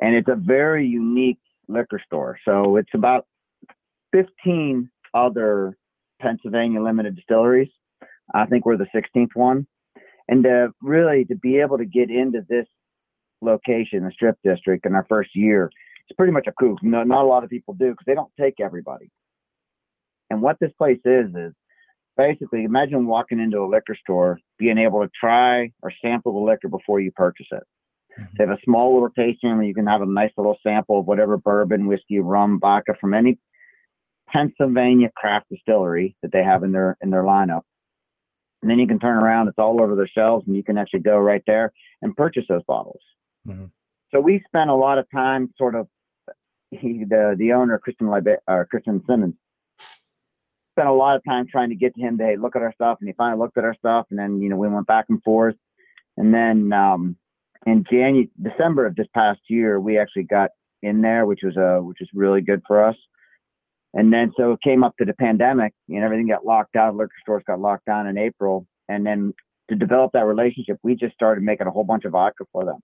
And 0.00 0.14
it's 0.14 0.28
a 0.28 0.36
very 0.36 0.86
unique 0.86 1.40
liquor 1.66 2.00
store. 2.04 2.38
So 2.44 2.76
it's 2.76 2.94
about 2.94 3.26
15 4.12 4.88
other 5.14 5.76
Pennsylvania 6.20 6.80
limited 6.80 7.16
distilleries. 7.16 7.70
I 8.32 8.46
think 8.46 8.66
we're 8.66 8.76
the 8.76 8.86
16th 8.94 9.34
one. 9.34 9.66
And 10.28 10.44
to 10.44 10.68
really 10.82 11.24
to 11.24 11.34
be 11.36 11.58
able 11.58 11.78
to 11.78 11.86
get 11.86 12.10
into 12.10 12.44
this 12.48 12.66
location, 13.40 14.04
the 14.04 14.12
strip 14.12 14.36
district, 14.44 14.86
in 14.86 14.94
our 14.94 15.06
first 15.08 15.30
year, 15.34 15.70
it's 16.08 16.16
pretty 16.16 16.32
much 16.32 16.46
a 16.46 16.52
coup. 16.52 16.76
No, 16.82 17.02
not 17.02 17.24
a 17.24 17.26
lot 17.26 17.44
of 17.44 17.50
people 17.50 17.74
do 17.74 17.90
because 17.90 18.04
they 18.06 18.14
don't 18.14 18.32
take 18.38 18.60
everybody. 18.60 19.10
And 20.30 20.42
what 20.42 20.56
this 20.60 20.72
place 20.78 21.00
is 21.04 21.34
is 21.34 21.52
basically 22.16 22.64
imagine 22.64 23.06
walking 23.06 23.40
into 23.40 23.60
a 23.60 23.68
liquor 23.68 23.96
store, 23.98 24.38
being 24.58 24.78
able 24.78 25.02
to 25.02 25.10
try 25.18 25.72
or 25.82 25.92
sample 26.02 26.32
the 26.32 26.50
liquor 26.50 26.68
before 26.68 27.00
you 27.00 27.12
purchase 27.12 27.46
it. 27.52 27.62
Mm-hmm. 28.18 28.34
They 28.36 28.44
have 28.44 28.58
a 28.58 28.62
small 28.64 28.94
little 28.94 29.10
tasting 29.10 29.50
room 29.50 29.58
where 29.58 29.66
you 29.66 29.74
can 29.74 29.86
have 29.86 30.02
a 30.02 30.06
nice 30.06 30.32
little 30.36 30.58
sample 30.62 31.00
of 31.00 31.06
whatever 31.06 31.36
bourbon, 31.36 31.86
whiskey, 31.86 32.18
rum, 32.18 32.58
vodka 32.60 32.94
from 33.00 33.14
any 33.14 33.38
Pennsylvania 34.28 35.10
craft 35.16 35.46
distillery 35.50 36.16
that 36.22 36.32
they 36.32 36.42
have 36.42 36.62
in 36.62 36.72
their 36.72 36.96
in 37.00 37.10
their 37.10 37.22
lineup. 37.22 37.62
And 38.60 38.70
then 38.70 38.78
you 38.78 38.88
can 38.88 38.98
turn 38.98 39.16
around, 39.16 39.46
it's 39.46 39.58
all 39.58 39.80
over 39.80 39.94
their 39.94 40.08
shelves, 40.08 40.44
and 40.46 40.56
you 40.56 40.64
can 40.64 40.78
actually 40.78 41.00
go 41.00 41.16
right 41.16 41.42
there 41.46 41.72
and 42.02 42.16
purchase 42.16 42.44
those 42.48 42.64
bottles. 42.66 43.00
Mm-hmm. 43.46 43.66
So 44.12 44.20
we 44.20 44.42
spent 44.48 44.68
a 44.68 44.74
lot 44.74 44.98
of 44.98 45.06
time 45.14 45.52
sort 45.56 45.76
of 45.76 45.86
he, 46.70 47.04
the 47.08 47.36
the 47.38 47.52
owner, 47.52 47.78
Kristen 47.78 48.08
Libe- 48.08 48.38
or 48.46 48.66
Kristen 48.66 49.02
Simmons, 49.08 49.34
spent 50.78 50.88
a 50.88 50.92
lot 50.92 51.16
of 51.16 51.24
time 51.24 51.46
trying 51.50 51.70
to 51.70 51.74
get 51.74 51.94
to 51.96 52.00
him 52.00 52.18
to 52.18 52.24
hey 52.24 52.36
look 52.36 52.54
at 52.54 52.62
our 52.62 52.72
stuff, 52.72 52.98
and 53.00 53.08
he 53.08 53.14
finally 53.14 53.38
looked 53.38 53.58
at 53.58 53.64
our 53.64 53.74
stuff, 53.74 54.06
and 54.10 54.18
then 54.18 54.40
you 54.40 54.48
know 54.48 54.56
we 54.56 54.68
went 54.68 54.86
back 54.86 55.06
and 55.08 55.22
forth, 55.22 55.56
and 56.16 56.32
then 56.32 56.72
um, 56.72 57.16
in 57.66 57.84
January 57.90 58.30
December 58.40 58.86
of 58.86 58.94
this 58.94 59.08
past 59.14 59.40
year 59.48 59.80
we 59.80 59.98
actually 59.98 60.22
got 60.22 60.50
in 60.82 61.00
there, 61.00 61.26
which 61.26 61.40
was 61.42 61.56
a 61.56 61.78
uh, 61.78 61.80
which 61.80 61.98
was 62.00 62.08
really 62.14 62.40
good 62.40 62.62
for 62.66 62.84
us. 62.84 62.96
And 63.94 64.12
then 64.12 64.32
so 64.36 64.52
it 64.52 64.60
came 64.62 64.84
up 64.84 64.94
to 64.98 65.04
the 65.04 65.14
pandemic 65.14 65.72
and 65.88 66.04
everything 66.04 66.28
got 66.28 66.44
locked 66.44 66.74
down. 66.74 66.96
Liquor 66.96 67.10
stores 67.22 67.42
got 67.46 67.58
locked 67.58 67.86
down 67.86 68.06
in 68.06 68.18
April. 68.18 68.66
And 68.88 69.04
then 69.04 69.32
to 69.70 69.76
develop 69.76 70.12
that 70.12 70.26
relationship, 70.26 70.78
we 70.82 70.94
just 70.94 71.14
started 71.14 71.42
making 71.42 71.66
a 71.66 71.70
whole 71.70 71.84
bunch 71.84 72.04
of 72.04 72.12
vodka 72.12 72.44
for 72.52 72.66
them. 72.66 72.80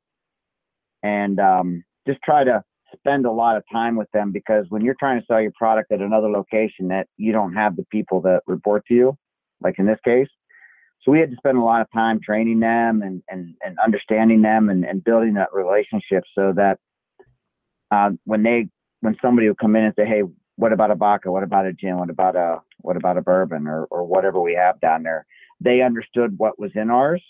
And 1.03 1.39
um, 1.39 1.85
just 2.09 2.21
try 2.25 2.45
to 2.45 2.63
spend 2.99 3.27
a 3.27 3.31
lot 3.31 3.57
of 3.57 3.65
time 3.73 3.97
with 3.97 4.11
them 4.13 4.33
because 4.33 4.67
when 4.69 4.83
you're 4.83 4.97
trying 4.99 5.21
to 5.21 5.27
sell 5.27 5.41
your 5.41 5.53
product 5.53 5.93
at 5.93 6.01
another 6.01 6.29
location 6.29 6.89
that 6.89 7.07
you 7.17 7.33
don't 7.33 7.55
have 7.55 7.77
the 7.77 7.85
people 7.91 8.21
that 8.23 8.43
report 8.47 8.85
to 8.87 8.95
you, 8.95 9.19
like 9.61 9.79
in 9.79 9.87
this 9.87 9.99
case. 10.05 10.29
So 11.03 11.13
we 11.13 11.21
had 11.21 11.31
to 11.31 11.37
spend 11.37 11.59
a 11.59 11.63
lot 11.63 11.83
of 11.83 11.87
time 11.93 12.21
training 12.25 12.61
them 12.61 13.03
and, 13.03 13.23
and, 13.29 13.55
and 13.65 13.79
understanding 13.79 14.41
them 14.41 14.71
and, 14.71 14.85
and 14.85 15.05
building 15.05 15.35
that 15.35 15.53
relationship 15.53 16.25
so 16.35 16.53
that 16.57 16.79
uh, 17.91 18.11
when 18.25 18.43
they 18.43 18.69
when 19.01 19.17
somebody 19.21 19.49
would 19.49 19.59
come 19.59 19.77
in 19.77 19.85
and 19.85 19.95
say, 19.97 20.07
Hey, 20.07 20.23
what 20.57 20.73
about 20.73 20.91
a 20.91 20.95
vodka? 20.95 21.31
What 21.31 21.43
about 21.43 21.67
a 21.67 21.75
gin? 21.75 21.99
What 21.99 22.09
about 22.09 22.37
a 22.37 22.61
what 22.79 22.97
about 22.97 23.19
a 23.19 23.23
bourbon 23.23 23.67
or, 23.67 23.85
or 23.87 24.05
whatever 24.05 24.41
we 24.41 24.55
have 24.55 24.81
down 24.81 25.03
there? 25.03 25.27
They 25.61 25.83
understood 25.83 26.39
what 26.39 26.59
was 26.59 26.71
in 26.75 26.91
ours 26.91 27.23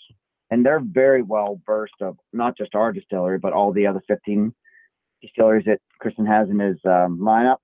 and 0.51 0.65
they're 0.65 0.81
very 0.81 1.21
well 1.21 1.59
versed 1.65 2.01
of 2.01 2.17
not 2.33 2.57
just 2.57 2.75
our 2.75 2.91
distillery, 2.91 3.39
but 3.39 3.53
all 3.53 3.71
the 3.71 3.87
other 3.87 4.01
15 4.07 4.53
distilleries 5.25 5.65
that 5.65 5.79
Kristen 5.99 6.25
has 6.25 6.49
in 6.49 6.59
his 6.59 6.77
um, 6.85 7.19
lineup, 7.19 7.57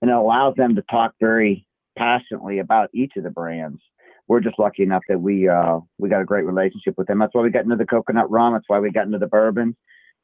and 0.00 0.10
it 0.10 0.16
allows 0.16 0.54
them 0.56 0.74
to 0.76 0.82
talk 0.82 1.14
very 1.20 1.66
passionately 1.96 2.58
about 2.58 2.90
each 2.92 3.12
of 3.16 3.24
the 3.24 3.30
brands. 3.30 3.80
We're 4.28 4.40
just 4.40 4.58
lucky 4.58 4.82
enough 4.82 5.02
that 5.08 5.20
we 5.20 5.48
uh, 5.48 5.80
we 5.98 6.08
got 6.08 6.20
a 6.20 6.24
great 6.24 6.44
relationship 6.44 6.94
with 6.98 7.06
them. 7.06 7.18
That's 7.18 7.34
why 7.34 7.42
we 7.42 7.50
got 7.50 7.64
into 7.64 7.76
the 7.76 7.86
coconut 7.86 8.30
rum. 8.30 8.52
That's 8.52 8.68
why 8.68 8.80
we 8.80 8.90
got 8.90 9.06
into 9.06 9.18
the 9.18 9.28
bourbons. 9.28 9.76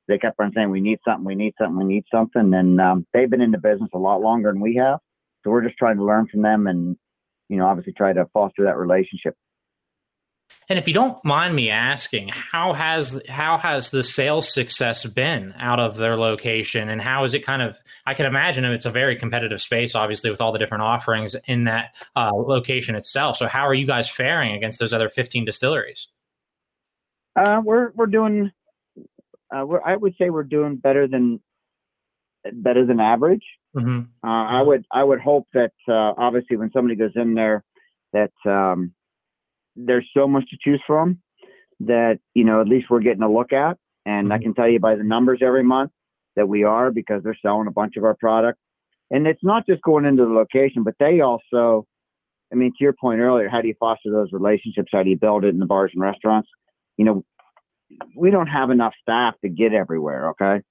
They 0.08 0.18
kept 0.18 0.40
on 0.40 0.52
saying 0.54 0.70
we 0.70 0.80
need 0.80 0.98
something, 1.06 1.24
we 1.24 1.36
need 1.36 1.54
something, 1.56 1.76
we 1.76 1.84
need 1.84 2.04
something, 2.12 2.52
and 2.52 2.80
um, 2.80 3.06
they've 3.14 3.30
been 3.30 3.40
in 3.40 3.52
the 3.52 3.58
business 3.58 3.90
a 3.94 3.98
lot 3.98 4.20
longer 4.20 4.50
than 4.50 4.60
we 4.60 4.74
have. 4.76 4.98
So 5.44 5.50
we're 5.50 5.64
just 5.64 5.78
trying 5.78 5.96
to 5.96 6.04
learn 6.04 6.26
from 6.26 6.42
them 6.42 6.66
and 6.66 6.96
you 7.48 7.58
know 7.58 7.66
obviously 7.66 7.92
try 7.92 8.12
to 8.12 8.26
foster 8.32 8.64
that 8.64 8.76
relationship. 8.76 9.34
And 10.68 10.78
if 10.78 10.88
you 10.88 10.94
don't 10.94 11.22
mind 11.24 11.54
me 11.54 11.70
asking, 11.70 12.28
how 12.28 12.72
has 12.72 13.20
how 13.28 13.58
has 13.58 13.90
the 13.90 14.04
sales 14.04 14.52
success 14.52 15.04
been 15.04 15.54
out 15.58 15.80
of 15.80 15.96
their 15.96 16.16
location, 16.16 16.88
and 16.88 17.00
how 17.00 17.24
is 17.24 17.34
it 17.34 17.44
kind 17.44 17.62
of? 17.62 17.76
I 18.06 18.14
can 18.14 18.26
imagine 18.26 18.64
it's 18.64 18.86
a 18.86 18.90
very 18.90 19.16
competitive 19.16 19.60
space, 19.60 19.94
obviously, 19.94 20.30
with 20.30 20.40
all 20.40 20.52
the 20.52 20.58
different 20.58 20.84
offerings 20.84 21.36
in 21.46 21.64
that 21.64 21.94
uh, 22.16 22.30
location 22.32 22.94
itself. 22.94 23.36
So, 23.36 23.48
how 23.48 23.66
are 23.66 23.74
you 23.74 23.86
guys 23.86 24.08
faring 24.08 24.54
against 24.54 24.78
those 24.78 24.92
other 24.92 25.08
fifteen 25.08 25.44
distilleries? 25.44 26.08
Uh, 27.36 27.60
we're 27.64 27.90
we're 27.94 28.06
doing. 28.06 28.50
Uh, 29.54 29.66
we're, 29.66 29.82
I 29.82 29.96
would 29.96 30.14
say 30.16 30.30
we're 30.30 30.44
doing 30.44 30.76
better 30.76 31.06
than 31.08 31.40
better 32.50 32.86
than 32.86 33.00
average. 33.00 33.44
Mm-hmm. 33.76 34.00
Uh, 34.26 34.30
I 34.30 34.62
would 34.62 34.84
I 34.92 35.02
would 35.02 35.20
hope 35.20 35.48
that 35.54 35.72
uh, 35.88 36.12
obviously 36.16 36.56
when 36.56 36.70
somebody 36.72 36.96
goes 36.96 37.12
in 37.14 37.34
there 37.34 37.64
that 38.12 38.32
um, 38.46 38.92
there's 39.76 40.08
so 40.14 40.28
much 40.28 40.44
to 40.50 40.56
choose 40.60 40.82
from 40.86 41.18
that 41.80 42.18
you 42.34 42.44
know 42.44 42.60
at 42.60 42.68
least 42.68 42.86
we're 42.90 43.00
getting 43.00 43.22
a 43.22 43.32
look 43.32 43.52
at. 43.52 43.76
And 44.04 44.26
mm-hmm. 44.26 44.32
i 44.32 44.38
can 44.38 44.54
tell 44.54 44.68
you 44.68 44.80
by 44.80 44.94
the 44.94 45.04
numbers 45.04 45.40
every 45.42 45.62
month 45.64 45.90
that 46.36 46.48
we 46.48 46.64
are 46.64 46.90
because 46.90 47.22
they're 47.22 47.36
selling 47.42 47.66
a 47.66 47.72
bunch 47.72 47.96
of 47.96 48.04
our 48.04 48.14
product. 48.14 48.58
And 49.10 49.26
it's 49.26 49.44
not 49.44 49.66
just 49.66 49.82
going 49.82 50.04
into 50.04 50.24
the 50.24 50.32
location 50.32 50.82
but 50.82 50.94
they 50.98 51.20
also 51.20 51.86
i 52.52 52.56
mean 52.56 52.70
to 52.70 52.84
your 52.84 52.94
point 52.94 53.20
earlier 53.20 53.48
how 53.48 53.60
do 53.60 53.68
you 53.68 53.74
foster 53.78 54.10
those 54.10 54.32
relationships? 54.32 54.90
How 54.92 55.02
do 55.02 55.10
you 55.10 55.18
build 55.18 55.44
it 55.44 55.48
in 55.48 55.58
the 55.58 55.66
bars 55.66 55.90
and 55.94 56.02
restaurants? 56.02 56.48
You 56.96 57.04
know 57.04 57.24
we 58.16 58.30
don't 58.30 58.46
have 58.46 58.70
enough 58.70 58.94
staff 59.02 59.34
to 59.42 59.50
get 59.50 59.72
everywhere 59.72 60.30
okay? 60.30 60.62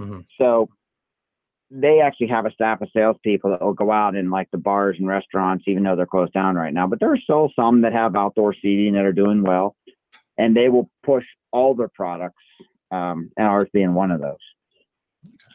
Mm-hmm. 0.00 0.20
so 0.40 0.68
they 1.74 2.00
actually 2.00 2.28
have 2.28 2.44
a 2.44 2.52
staff 2.52 2.82
of 2.82 2.88
salespeople 2.94 3.50
that 3.50 3.62
will 3.62 3.72
go 3.72 3.90
out 3.90 4.14
in 4.14 4.30
like 4.30 4.50
the 4.50 4.58
bars 4.58 4.96
and 4.98 5.08
restaurants, 5.08 5.64
even 5.66 5.82
though 5.82 5.96
they're 5.96 6.06
closed 6.06 6.34
down 6.34 6.54
right 6.54 6.74
now. 6.74 6.86
But 6.86 7.00
there 7.00 7.12
are 7.12 7.18
still 7.18 7.50
some 7.56 7.80
that 7.82 7.94
have 7.94 8.14
outdoor 8.14 8.54
seating 8.54 8.92
that 8.92 9.06
are 9.06 9.12
doing 9.12 9.42
well, 9.42 9.74
and 10.36 10.54
they 10.54 10.68
will 10.68 10.90
push 11.02 11.24
all 11.50 11.74
their 11.74 11.88
products, 11.88 12.42
um, 12.90 13.30
and 13.38 13.46
ours 13.46 13.68
being 13.72 13.94
one 13.94 14.10
of 14.10 14.20
those. 14.20 14.36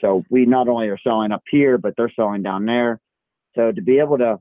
So 0.01 0.23
we 0.29 0.45
not 0.45 0.67
only 0.67 0.87
are 0.87 0.97
selling 0.97 1.31
up 1.31 1.43
here, 1.49 1.77
but 1.77 1.93
they're 1.95 2.11
selling 2.15 2.41
down 2.41 2.65
there. 2.65 2.99
So 3.55 3.71
to 3.71 3.81
be 3.81 3.99
able 3.99 4.17
to 4.17 4.39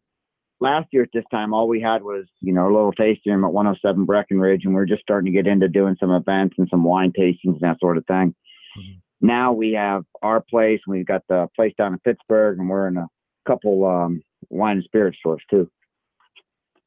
last 0.61 0.89
year 0.93 1.03
at 1.03 1.11
this 1.12 1.25
time, 1.31 1.53
all 1.53 1.69
we 1.69 1.81
had 1.81 2.03
was, 2.03 2.25
you 2.41 2.55
know, 2.55 2.67
a 2.67 2.73
little 2.73 2.93
tasting 2.93 3.33
room 3.33 3.45
at 3.45 3.53
107 3.53 4.07
Breckenridge, 4.07 4.62
and 4.65 4.75
we 4.75 4.81
are 4.81 4.87
just 4.87 5.03
starting 5.03 5.31
to 5.31 5.37
get 5.37 5.47
into 5.51 5.69
doing 5.69 5.97
some 6.01 6.11
events 6.11 6.55
and 6.59 6.69
some 6.71 6.85
wine 6.85 7.12
tastings 7.19 7.55
and 7.55 7.61
that 7.61 7.81
sort 7.81 7.99
of 7.99 8.07
thing. 8.07 8.35
Mm-hmm. 8.79 8.99
Now 9.20 9.52
we 9.52 9.72
have 9.72 10.05
our 10.22 10.40
place, 10.40 10.81
and 10.87 10.96
we've 10.96 11.07
got 11.07 11.22
the 11.29 11.48
place 11.57 11.72
down 11.79 11.92
in 11.92 11.98
Pittsburgh, 12.00 12.59
and 12.59 12.68
we're 12.68 12.88
in 12.88 12.96
a 12.96 13.09
couple 13.46 13.85
um, 13.87 14.22
wine 14.50 14.76
and 14.76 14.85
spirit 14.85 15.14
stores 15.18 15.42
too. 15.50 15.70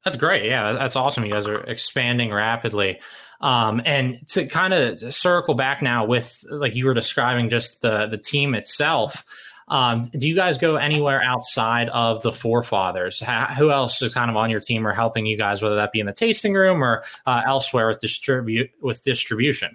That's 0.06 0.16
great. 0.16 0.46
Yeah, 0.46 0.74
that's 0.74 0.96
awesome. 0.96 1.26
You 1.26 1.34
guys 1.34 1.48
are 1.48 1.62
expanding 1.62 2.32
rapidly. 2.32 3.00
Um, 3.42 3.82
and 3.86 4.26
to 4.30 4.46
kind 4.46 4.74
of 4.74 5.14
circle 5.14 5.56
back 5.56 5.82
now 5.82 6.06
with 6.06 6.44
like 6.50 6.76
you 6.76 6.86
were 6.86 6.94
describing 6.94 7.50
just 7.50 7.82
the 7.82 8.08
the 8.08 8.18
team 8.18 8.54
itself. 8.56 9.26
Um, 9.68 10.04
do 10.04 10.28
you 10.28 10.36
guys 10.36 10.58
go 10.58 10.78
anywhere 10.78 11.22
outside 11.22 11.90
of 11.90 12.24
the 12.24 12.32
forefathers? 12.32 13.22
who 13.56 13.70
else 13.70 14.02
is 14.02 14.14
kind 14.14 14.32
of 14.32 14.36
on 14.36 14.50
your 14.50 14.60
team 14.60 14.88
or 14.88 14.94
helping 14.94 15.28
you 15.28 15.38
guys, 15.38 15.62
whether 15.62 15.76
that 15.76 15.92
be 15.92 16.00
in 16.00 16.08
the 16.08 16.14
tasting 16.14 16.54
room 16.54 16.84
or 16.84 17.04
uh, 17.28 17.44
elsewhere 17.46 17.88
with 17.88 18.00
distribute 18.00 18.72
with 18.82 19.04
distribution? 19.04 19.72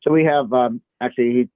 So 0.00 0.10
we 0.10 0.24
have 0.24 0.50
um, 0.54 0.80
actually 1.00 1.32
he, 1.32 1.48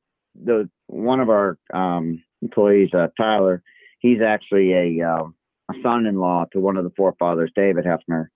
the 0.44 0.68
one 0.86 1.20
of 1.20 1.28
our 1.28 1.58
um, 1.72 2.22
employees, 2.42 2.90
uh, 2.94 3.08
Tyler. 3.16 3.62
He's 4.00 4.20
actually 4.20 4.72
a, 4.72 5.08
uh, 5.08 5.24
a 5.70 5.74
son-in-law 5.82 6.46
to 6.52 6.60
one 6.60 6.76
of 6.76 6.84
the 6.84 6.92
forefathers, 6.96 7.50
David 7.56 7.86
Hefner, 7.86 8.26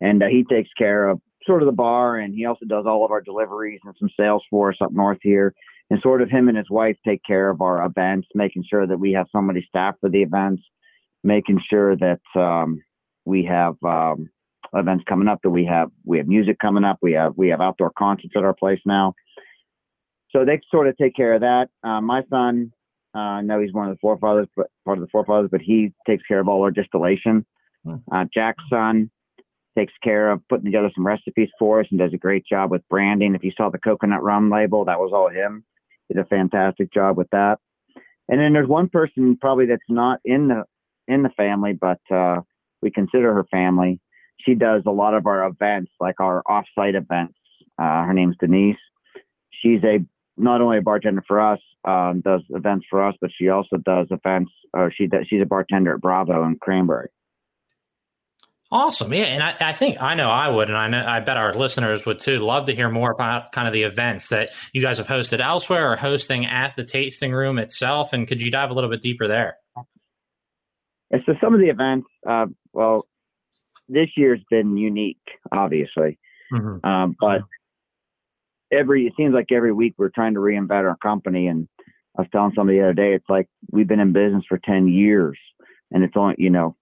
and 0.00 0.22
uh, 0.22 0.26
he 0.26 0.44
takes 0.44 0.70
care 0.76 1.08
of 1.08 1.20
sort 1.46 1.62
of 1.62 1.66
the 1.66 1.72
bar, 1.72 2.16
and 2.16 2.34
he 2.34 2.44
also 2.44 2.66
does 2.66 2.84
all 2.86 3.04
of 3.04 3.10
our 3.10 3.22
deliveries 3.22 3.80
and 3.84 3.94
some 3.98 4.10
sales 4.18 4.42
for 4.50 4.70
us 4.70 4.76
up 4.80 4.92
north 4.92 5.18
here 5.22 5.54
and 5.90 6.00
sort 6.02 6.22
of 6.22 6.30
him 6.30 6.48
and 6.48 6.56
his 6.56 6.70
wife 6.70 6.96
take 7.06 7.22
care 7.24 7.48
of 7.48 7.60
our 7.60 7.84
events, 7.84 8.26
making 8.34 8.64
sure 8.68 8.86
that 8.86 8.98
we 8.98 9.12
have 9.12 9.26
somebody 9.30 9.64
staffed 9.68 10.00
for 10.00 10.10
the 10.10 10.22
events, 10.22 10.62
making 11.22 11.60
sure 11.70 11.96
that 11.96 12.20
um, 12.34 12.82
we 13.24 13.44
have 13.44 13.76
um, 13.84 14.28
events 14.74 15.04
coming 15.08 15.28
up, 15.28 15.40
that 15.42 15.50
we 15.50 15.64
have 15.64 15.90
we 16.04 16.18
have 16.18 16.26
music 16.26 16.58
coming 16.58 16.84
up, 16.84 16.98
we 17.02 17.12
have 17.12 17.34
we 17.36 17.48
have 17.48 17.60
outdoor 17.60 17.92
concerts 17.96 18.34
at 18.36 18.44
our 18.44 18.54
place 18.54 18.80
now. 18.84 19.14
So 20.36 20.44
they 20.44 20.60
sort 20.70 20.86
of 20.86 20.96
take 20.98 21.16
care 21.16 21.32
of 21.32 21.40
that. 21.40 21.68
Uh, 21.82 22.02
my 22.02 22.22
son, 22.28 22.70
uh, 23.14 23.40
no, 23.40 23.58
he's 23.58 23.72
one 23.72 23.88
of 23.88 23.94
the 23.94 23.98
forefathers, 24.00 24.48
but 24.54 24.66
part 24.84 24.98
of 24.98 25.02
the 25.02 25.08
forefathers, 25.10 25.48
but 25.50 25.62
he 25.62 25.94
takes 26.06 26.22
care 26.28 26.40
of 26.40 26.46
all 26.46 26.62
our 26.62 26.70
distillation. 26.70 27.46
Hmm. 27.84 27.96
Uh, 28.12 28.26
Jack's 28.34 28.62
son 28.68 29.10
takes 29.78 29.94
care 30.04 30.30
of 30.30 30.42
putting 30.50 30.66
together 30.66 30.90
some 30.94 31.06
recipes 31.06 31.48
for 31.58 31.80
us 31.80 31.86
and 31.90 31.98
does 31.98 32.12
a 32.12 32.18
great 32.18 32.44
job 32.44 32.70
with 32.70 32.86
branding. 32.90 33.34
If 33.34 33.44
you 33.44 33.52
saw 33.56 33.70
the 33.70 33.78
coconut 33.78 34.22
rum 34.22 34.50
label, 34.50 34.84
that 34.84 35.00
was 35.00 35.12
all 35.14 35.30
him 35.30 35.64
He 36.08 36.14
did 36.14 36.20
a 36.20 36.26
fantastic 36.26 36.92
job 36.92 37.16
with 37.16 37.30
that. 37.30 37.58
And 38.28 38.38
then 38.38 38.52
there's 38.52 38.68
one 38.68 38.90
person 38.90 39.38
probably 39.40 39.66
that's 39.66 39.80
not 39.88 40.20
in 40.24 40.48
the 40.48 40.64
in 41.08 41.22
the 41.22 41.30
family, 41.30 41.72
but 41.72 42.00
uh, 42.14 42.40
we 42.82 42.90
consider 42.90 43.32
her 43.32 43.44
family. 43.50 44.00
She 44.40 44.54
does 44.54 44.82
a 44.84 44.90
lot 44.90 45.14
of 45.14 45.26
our 45.26 45.46
events, 45.46 45.92
like 45.98 46.20
our 46.20 46.42
off-site 46.46 46.94
events. 46.94 47.38
Uh, 47.78 48.04
her 48.04 48.12
name's 48.12 48.36
Denise. 48.38 48.76
She's 49.62 49.82
a 49.84 50.04
not 50.36 50.60
only 50.60 50.78
a 50.78 50.82
bartender 50.82 51.22
for 51.26 51.40
us, 51.40 51.60
um, 51.84 52.20
does 52.20 52.42
events 52.50 52.86
for 52.90 53.06
us, 53.06 53.14
but 53.20 53.30
she 53.36 53.48
also 53.48 53.76
does 53.76 54.08
events. 54.10 54.52
Or 54.74 54.92
she 54.94 55.06
does, 55.06 55.26
she's 55.28 55.42
a 55.42 55.46
bartender 55.46 55.94
at 55.94 56.00
Bravo 56.00 56.44
in 56.44 56.56
Cranberry. 56.60 57.08
Awesome. 58.70 59.12
Yeah. 59.12 59.24
And 59.24 59.42
I, 59.42 59.54
I, 59.60 59.72
think 59.74 60.02
I 60.02 60.14
know 60.14 60.28
I 60.28 60.48
would, 60.48 60.68
and 60.68 60.76
I 60.76 60.88
know 60.88 61.04
I 61.06 61.20
bet 61.20 61.36
our 61.36 61.52
listeners 61.52 62.04
would 62.04 62.18
too. 62.18 62.40
Love 62.40 62.66
to 62.66 62.74
hear 62.74 62.90
more 62.90 63.12
about 63.12 63.52
kind 63.52 63.68
of 63.68 63.72
the 63.72 63.84
events 63.84 64.28
that 64.30 64.50
you 64.72 64.82
guys 64.82 64.98
have 64.98 65.06
hosted 65.06 65.40
elsewhere 65.40 65.92
or 65.92 65.96
hosting 65.96 66.46
at 66.46 66.74
the 66.76 66.84
tasting 66.84 67.32
room 67.32 67.58
itself. 67.58 68.12
And 68.12 68.26
could 68.26 68.42
you 68.42 68.50
dive 68.50 68.70
a 68.70 68.74
little 68.74 68.90
bit 68.90 69.02
deeper 69.02 69.28
there? 69.28 69.58
And 71.12 71.22
so 71.24 71.34
some 71.40 71.54
of 71.54 71.60
the 71.60 71.68
events, 71.68 72.08
uh, 72.28 72.46
well, 72.72 73.06
this 73.88 74.08
year's 74.16 74.40
been 74.50 74.76
unique, 74.76 75.22
obviously. 75.52 76.18
Mm-hmm. 76.52 76.84
Um, 76.84 77.16
but 77.20 77.42
every 78.72 79.06
it 79.06 79.14
seems 79.16 79.34
like 79.34 79.52
every 79.52 79.72
week 79.72 79.94
we're 79.98 80.10
trying 80.10 80.34
to 80.34 80.40
reinvent 80.40 80.88
our 80.88 80.96
company. 80.96 81.46
And 81.46 81.68
I 82.16 82.22
was 82.22 82.28
telling 82.32 82.52
somebody 82.54 82.78
the 82.78 82.84
other 82.84 82.94
day, 82.94 83.14
it's 83.14 83.28
like 83.28 83.48
we've 83.70 83.88
been 83.88 84.00
in 84.00 84.12
business 84.12 84.44
for 84.48 84.58
ten 84.58 84.88
years, 84.88 85.38
and 85.90 86.04
it's 86.04 86.16
only 86.16 86.36
you 86.38 86.50
know 86.50 86.76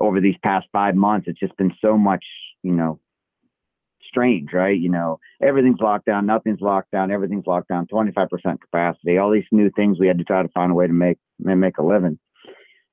over 0.00 0.20
these 0.20 0.36
past 0.42 0.66
five 0.72 0.96
months, 0.96 1.28
it's 1.28 1.38
just 1.38 1.56
been 1.56 1.74
so 1.80 1.96
much, 1.96 2.24
you 2.62 2.72
know, 2.72 2.98
strange, 4.08 4.52
right? 4.52 4.78
You 4.78 4.88
know, 4.88 5.20
everything's 5.42 5.80
locked 5.80 6.06
down, 6.06 6.26
nothing's 6.26 6.60
locked 6.60 6.90
down, 6.90 7.12
everything's 7.12 7.46
locked 7.46 7.68
down, 7.68 7.86
25% 7.86 8.28
capacity, 8.60 9.18
all 9.18 9.30
these 9.30 9.44
new 9.52 9.70
things 9.76 9.98
we 10.00 10.08
had 10.08 10.18
to 10.18 10.24
try 10.24 10.42
to 10.42 10.48
find 10.48 10.72
a 10.72 10.74
way 10.74 10.86
to 10.86 10.92
make 10.92 11.18
and 11.44 11.60
make 11.60 11.78
a 11.78 11.84
living. 11.84 12.18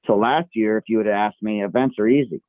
So 0.06 0.16
last 0.16 0.50
year, 0.54 0.78
if 0.78 0.84
you 0.88 0.98
would 0.98 1.06
have 1.06 1.16
asked 1.16 1.42
me, 1.42 1.64
events 1.64 1.96
are 1.98 2.08
easy. 2.08 2.42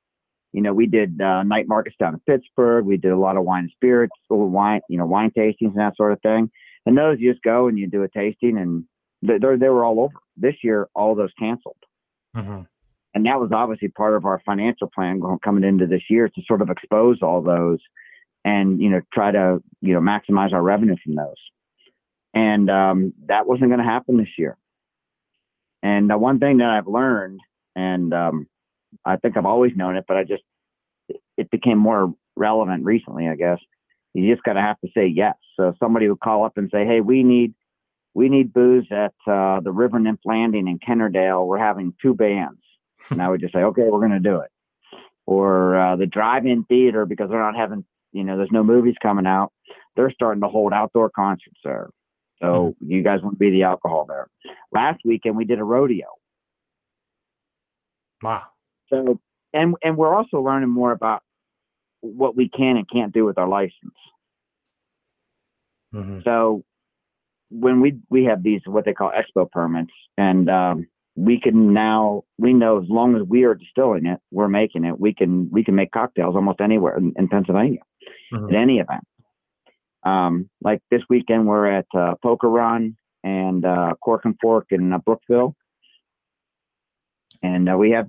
You 0.53 0.63
know, 0.63 0.73
we 0.73 0.87
did 0.87 1.21
uh, 1.21 1.43
night 1.43 1.69
markets 1.69 1.97
down 1.99 2.15
in 2.15 2.21
Pittsburgh. 2.21 2.85
We 2.85 2.97
did 2.97 3.13
a 3.13 3.19
lot 3.19 3.37
of 3.37 3.45
wine 3.45 3.65
and 3.65 3.73
spirits, 3.73 4.15
or 4.31 4.49
wine, 4.49 4.81
you 4.89 4.99
know, 4.99 5.07
wine 5.07 5.31
tastings 5.37 5.73
and 5.73 5.77
that 5.79 5.97
sort 5.97 6.13
of 6.13 6.21
thing. 6.23 6.51
And 6.87 6.97
those 6.97 7.19
you 7.21 7.33
just 7.33 7.43
go 7.43 7.69
and 7.69 7.79
you 7.79 7.87
do 7.87 8.03
a 8.03 8.09
tasting, 8.09 8.57
and 8.59 8.85
they 9.23 9.39
they 9.39 9.69
were 9.69 9.85
all 9.85 10.01
over. 10.01 10.15
This 10.37 10.55
year, 10.63 10.89
all 10.95 11.15
those 11.15 11.33
canceled. 11.39 11.77
Mm-hmm 12.37 12.63
and 13.15 13.27
that 13.27 13.41
was 13.41 13.51
obviously 13.53 13.89
part 13.89 14.15
of 14.15 14.25
our 14.25 14.41
financial 14.45 14.89
plan 14.95 15.19
going, 15.19 15.39
coming 15.41 15.65
into 15.65 15.87
this 15.87 16.03
year 16.09 16.29
to 16.29 16.43
sort 16.47 16.63
of 16.63 16.71
expose 16.71 17.19
all 17.23 17.43
those 17.43 17.81
and 18.45 18.81
you 18.81 18.91
know 18.91 19.01
try 19.13 19.31
to 19.31 19.63
you 19.81 19.95
know 19.95 20.01
maximize 20.01 20.53
our 20.53 20.63
revenue 20.63 20.97
from 21.05 21.15
those 21.15 21.37
and 22.35 22.71
um, 22.71 23.13
that 23.27 23.47
wasn't 23.47 23.69
going 23.69 23.81
to 23.81 23.85
happen 23.85 24.17
this 24.17 24.39
year 24.39 24.57
and 25.83 26.09
the 26.09 26.19
one 26.19 26.39
thing 26.39 26.59
that 26.59 26.71
i've 26.71 26.87
learned 26.87 27.41
and 27.75 28.15
um, 28.15 28.47
i 29.05 29.16
think 29.16 29.37
i've 29.37 29.46
always 29.46 29.72
known 29.77 29.96
it 29.96 30.05
but 30.07 30.16
i 30.16 30.24
just 30.24 30.42
it 31.37 31.51
became 31.51 31.79
more 31.79 32.12
relevant 32.37 32.85
recently 32.85 33.29
i 33.29 33.35
guess 33.35 33.59
you 34.14 34.33
just 34.33 34.44
got 34.44 34.55
to 34.55 34.61
have 34.61 34.81
to 34.81 34.88
say 34.96 35.07
yes 35.07 35.35
so 35.57 35.74
somebody 35.79 36.09
would 36.09 36.20
call 36.20 36.44
up 36.44 36.57
and 36.57 36.70
say 36.72 36.85
hey 36.85 37.01
we 37.01 37.22
need 37.22 37.55
we 38.14 38.29
need 38.29 38.53
booze 38.53 38.87
at 38.90 39.14
uh, 39.31 39.61
the 39.61 39.70
river 39.70 39.98
nymph 39.98 40.20
landing 40.24 40.66
in 40.66 40.79
Kennerdell 40.79 41.46
we're 41.46 41.59
having 41.59 41.94
two 42.03 42.14
bands 42.14 42.61
and 43.11 43.22
I 43.22 43.29
would 43.29 43.40
just 43.40 43.55
say, 43.55 43.61
okay, 43.61 43.83
we're 43.83 44.01
going 44.01 44.11
to 44.11 44.20
do 44.20 44.40
it. 44.40 44.51
Or 45.27 45.79
uh, 45.79 45.96
the 45.96 46.07
drive-in 46.07 46.64
theater 46.64 47.07
because 47.07 47.29
they're 47.31 47.38
not 47.38 47.57
having, 47.57 47.85
you 48.12 48.24
know, 48.24 48.37
there's 48.37 48.53
no 48.53 48.64
movies 48.64 48.94
coming 49.03 49.27
out. 49.27 49.53
They're 49.94 50.11
starting 50.11 50.40
to 50.42 50.48
hold 50.48 50.72
outdoor 50.72 51.11
concerts 51.11 51.59
there. 51.64 51.90
So 52.40 52.74
mm-hmm. 52.83 52.90
you 52.90 53.03
guys 53.03 53.20
want 53.22 53.35
to 53.35 53.38
be 53.38 53.51
the 53.51 53.64
alcohol 53.64 54.07
there. 54.09 54.29
Last 54.72 55.01
weekend 55.05 55.37
we 55.37 55.44
did 55.44 55.59
a 55.59 55.64
rodeo. 55.64 56.07
Wow. 58.22 58.46
So 58.90 59.20
and 59.53 59.74
and 59.83 59.96
we're 59.96 60.14
also 60.14 60.40
learning 60.40 60.70
more 60.70 60.92
about 60.92 61.22
what 62.01 62.37
we 62.37 62.48
can 62.48 62.77
and 62.77 62.88
can't 62.90 63.12
do 63.12 63.24
with 63.24 63.38
our 63.38 63.48
license. 63.48 63.94
Mm-hmm. 65.94 66.20
So 66.24 66.64
when 67.51 67.81
we 67.81 67.98
we 68.11 68.24
have 68.24 68.42
these 68.42 68.61
what 68.66 68.85
they 68.85 68.92
call 68.92 69.11
expo 69.11 69.51
permits, 69.51 69.92
and 70.16 70.48
um, 70.51 70.87
we 71.16 71.40
can 71.40 71.72
now 71.72 72.24
we 72.38 72.53
know 72.53 72.81
as 72.81 72.88
long 72.88 73.16
as 73.16 73.22
we 73.22 73.44
are 73.44 73.55
distilling 73.55 74.07
it, 74.07 74.20
we're 74.31 74.48
making 74.48 74.85
it. 74.85 74.98
We 74.98 75.14
can 75.14 75.51
we 75.51 75.64
can 75.64 75.74
make 75.74 75.90
cocktails 75.90 76.37
almost 76.37 76.61
anywhere 76.61 76.96
in, 76.96 77.12
in 77.16 77.29
Pennsylvania 77.29 77.81
mm-hmm. 78.33 78.48
at 78.48 78.55
any 78.55 78.79
event. 78.79 79.05
Um, 80.05 80.48
like 80.62 80.81
this 80.90 81.03
weekend, 81.11 81.46
we're 81.46 81.66
at 81.66 81.87
uh, 81.96 82.14
Poker 82.22 82.48
Run 82.48 82.96
and 83.24 83.64
uh, 83.64 83.94
Cork 84.01 84.24
and 84.24 84.37
Fork 84.40 84.66
in 84.70 84.92
uh, 84.92 84.98
Brookville, 84.98 85.55
and 87.42 87.68
uh, 87.68 87.77
we 87.77 87.90
have. 87.92 88.09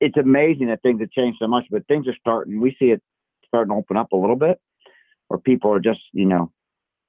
It's 0.00 0.16
amazing 0.16 0.66
that 0.68 0.82
things 0.82 1.00
have 1.00 1.10
changed 1.10 1.38
so 1.40 1.46
much, 1.46 1.66
but 1.70 1.86
things 1.86 2.08
are 2.08 2.16
starting. 2.18 2.60
We 2.60 2.76
see 2.78 2.86
it 2.86 3.02
starting 3.46 3.72
to 3.72 3.78
open 3.78 3.96
up 3.96 4.12
a 4.12 4.16
little 4.16 4.36
bit, 4.36 4.58
where 5.28 5.38
people 5.38 5.72
are 5.72 5.80
just 5.80 6.00
you 6.12 6.26
know 6.26 6.50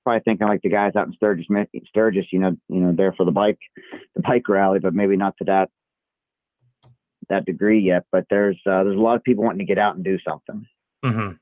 probably 0.03 0.21
thinking 0.23 0.47
like 0.47 0.61
the 0.61 0.69
guys 0.69 0.95
out 0.95 1.07
in 1.07 1.13
Sturgis, 1.13 1.47
Sturgis, 1.87 2.25
you 2.31 2.39
know, 2.39 2.55
you 2.69 2.81
know, 2.81 2.93
there 2.93 3.13
for 3.13 3.25
the 3.25 3.31
bike, 3.31 3.59
the 4.15 4.21
bike 4.21 4.47
rally, 4.49 4.79
but 4.79 4.93
maybe 4.93 5.15
not 5.15 5.35
to 5.37 5.45
that 5.45 5.69
that 7.29 7.45
degree 7.45 7.79
yet. 7.79 8.05
But 8.11 8.25
there's 8.29 8.59
uh, 8.65 8.83
there's 8.83 8.97
a 8.97 9.01
lot 9.01 9.15
of 9.15 9.23
people 9.23 9.43
wanting 9.43 9.59
to 9.59 9.65
get 9.65 9.77
out 9.77 9.95
and 9.95 10.03
do 10.03 10.17
something. 10.27 10.65
Mm-hmm. 11.03 11.35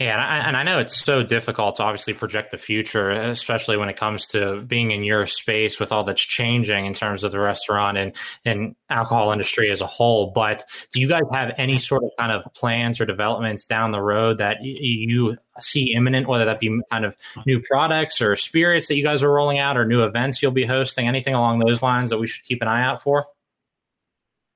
Yeah, 0.00 0.12
and 0.12 0.20
I, 0.20 0.36
and 0.46 0.56
I, 0.56 0.62
know 0.62 0.78
it's 0.78 0.96
so 0.96 1.24
difficult 1.24 1.74
to 1.76 1.82
obviously 1.82 2.14
project 2.14 2.52
the 2.52 2.56
future, 2.56 3.10
especially 3.10 3.76
when 3.76 3.88
it 3.88 3.96
comes 3.96 4.28
to 4.28 4.60
being 4.62 4.92
in 4.92 5.02
your 5.02 5.26
space 5.26 5.80
with 5.80 5.90
all 5.90 6.04
that's 6.04 6.22
changing 6.22 6.86
in 6.86 6.94
terms 6.94 7.24
of 7.24 7.32
the 7.32 7.40
restaurant 7.40 7.98
and, 7.98 8.14
and 8.44 8.76
alcohol 8.90 9.32
industry 9.32 9.72
as 9.72 9.80
a 9.80 9.88
whole. 9.88 10.30
But 10.30 10.62
do 10.94 11.00
you 11.00 11.08
guys 11.08 11.24
have 11.32 11.52
any 11.58 11.80
sort 11.80 12.04
of 12.04 12.10
kind 12.16 12.30
of 12.30 12.44
plans 12.54 13.00
or 13.00 13.06
developments 13.06 13.66
down 13.66 13.90
the 13.90 14.00
road 14.00 14.38
that 14.38 14.58
you 14.62 15.36
see 15.58 15.92
imminent, 15.92 16.28
whether 16.28 16.44
that 16.44 16.60
be 16.60 16.80
kind 16.92 17.04
of 17.04 17.16
new 17.44 17.60
products 17.60 18.22
or 18.22 18.36
spirits 18.36 18.86
that 18.86 18.94
you 18.94 19.02
guys 19.02 19.24
are 19.24 19.32
rolling 19.32 19.58
out 19.58 19.76
or 19.76 19.84
new 19.84 20.04
events 20.04 20.40
you'll 20.40 20.52
be 20.52 20.64
hosting, 20.64 21.08
anything 21.08 21.34
along 21.34 21.58
those 21.58 21.82
lines 21.82 22.10
that 22.10 22.18
we 22.18 22.28
should 22.28 22.44
keep 22.44 22.62
an 22.62 22.68
eye 22.68 22.84
out 22.84 23.02
for? 23.02 23.26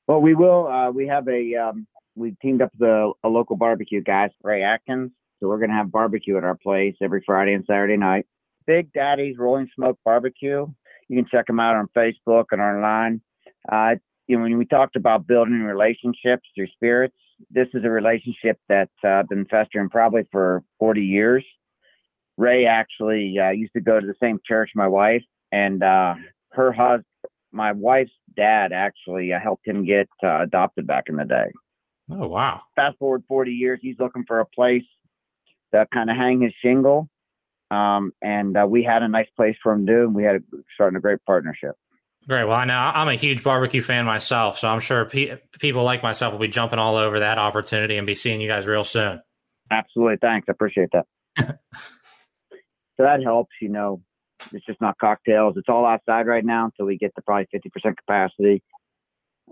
Well, 0.07 0.21
we 0.21 0.35
will. 0.35 0.69
Uh, 0.69 0.93
we 0.93 1.09
have 1.09 1.27
a 1.27 1.57
um, 1.57 1.89
we 2.15 2.37
teamed 2.41 2.63
up 2.63 2.71
with 2.79 2.89
a, 2.89 3.11
a 3.25 3.29
local 3.29 3.57
barbecue 3.57 4.03
guy, 4.03 4.31
Ray 4.45 4.63
Atkins 4.63 5.11
so 5.43 5.49
we're 5.49 5.59
going 5.59 5.71
to 5.71 5.77
have 5.77 5.91
barbecue 5.91 6.39
at 6.39 6.45
our 6.45 6.55
place 6.55 6.95
every 7.03 7.23
Friday 7.27 7.53
and 7.55 7.65
Saturday 7.67 7.97
night. 7.97 8.27
Big 8.65 8.93
Daddy's 8.93 9.37
Rolling 9.37 9.69
Smoke 9.75 9.99
Barbecue. 10.05 10.67
You 11.09 11.17
can 11.17 11.27
check 11.29 11.49
them 11.49 11.59
out 11.59 11.75
on 11.75 11.89
Facebook 11.97 12.45
and 12.53 12.61
online. 12.61 13.21
Uh, 13.71 13.97
you 14.29 14.37
know, 14.37 14.45
when 14.45 14.57
we 14.57 14.65
talked 14.65 14.95
about 14.95 15.27
building 15.27 15.63
relationships 15.63 16.49
through 16.55 16.69
spirits, 16.69 17.17
this 17.51 17.67
is 17.75 17.85
a 17.85 17.91
relationship 17.91 18.57
that's 18.69 18.93
uh, 19.05 19.25
been 19.29 19.45
festering 19.47 19.89
probably 19.89 20.23
for 20.31 20.63
40 20.79 21.03
years. 21.03 21.45
Ray 22.39 22.67
actually 22.67 23.37
uh, 23.37 23.51
used 23.51 23.73
to 23.75 23.81
go 23.81 23.99
to 23.99 24.07
the 24.07 24.15
same 24.23 24.39
church 24.47 24.71
my 24.77 24.87
wife, 24.87 25.25
and 25.51 25.83
uh, 25.83 26.15
her 26.53 26.73
husband, 26.73 27.05
my 27.51 27.73
wife's 27.73 28.13
dad, 28.37 28.73
actually 28.73 29.33
uh, 29.33 29.41
helped 29.41 29.67
him 29.67 29.85
get 29.85 30.09
uh, 30.23 30.43
adopted 30.43 30.87
back 30.87 31.05
in 31.09 31.17
the 31.17 31.25
day. 31.25 31.51
Oh 32.11 32.29
wow! 32.29 32.63
Fast 32.77 32.97
forward 32.99 33.25
40 33.29 33.51
years, 33.51 33.81
he's 33.83 33.97
looking 33.99 34.25
for 34.27 34.41
a 34.41 34.47
place 34.47 34.85
to 35.73 35.87
kind 35.93 36.11
of 36.11 36.17
hang 36.17 36.43
his 36.43 36.53
shingle, 36.63 37.09
um, 37.71 38.13
and 38.21 38.57
uh, 38.57 38.67
we 38.69 38.83
had 38.83 39.03
a 39.03 39.09
nice 39.09 39.29
place 39.37 39.57
for 39.63 39.73
him 39.73 39.87
to 39.87 39.93
do, 39.93 40.03
and 40.03 40.15
we 40.15 40.25
had 40.25 40.37
a, 40.37 40.41
starting 40.75 40.97
a 40.97 41.01
great 41.01 41.25
partnership. 41.27 41.73
Great. 42.29 42.45
Well, 42.45 42.57
I 42.57 42.65
know 42.65 42.75
I'm 42.75 43.09
a 43.09 43.15
huge 43.15 43.43
barbecue 43.43 43.83
fan 43.83 44.05
myself, 44.05 44.59
so 44.59 44.69
I'm 44.69 44.81
sure 44.81 45.05
pe- 45.07 45.39
people 45.59 45.83
like 45.83 46.03
myself 46.03 46.33
will 46.33 46.39
be 46.39 46.49
jumping 46.49 46.79
all 46.79 46.97
over 46.97 47.19
that 47.19 47.39
opportunity 47.39 47.97
and 47.97 48.07
be 48.07 48.15
seeing 48.15 48.41
you 48.41 48.49
guys 48.49 48.67
real 48.67 48.85
soon. 48.85 49.21
Absolutely. 49.71 50.19
Thanks. 50.21 50.47
I 50.49 50.53
appreciate 50.53 50.91
that. 50.93 51.07
so 51.39 51.57
that 52.99 53.23
helps, 53.23 53.53
you 53.61 53.69
know. 53.69 54.03
It's 54.53 54.67
just 54.67 54.81
not 54.81 54.99
cocktails. 54.99 55.55
It's 55.57 55.69
all 55.69 55.87
outside 55.87 56.27
right 56.27 56.45
now 56.45 56.67
until 56.67 56.87
we 56.87 56.99
get 56.99 57.15
to 57.15 57.23
probably 57.23 57.47
50% 57.55 57.97
capacity. 57.97 58.63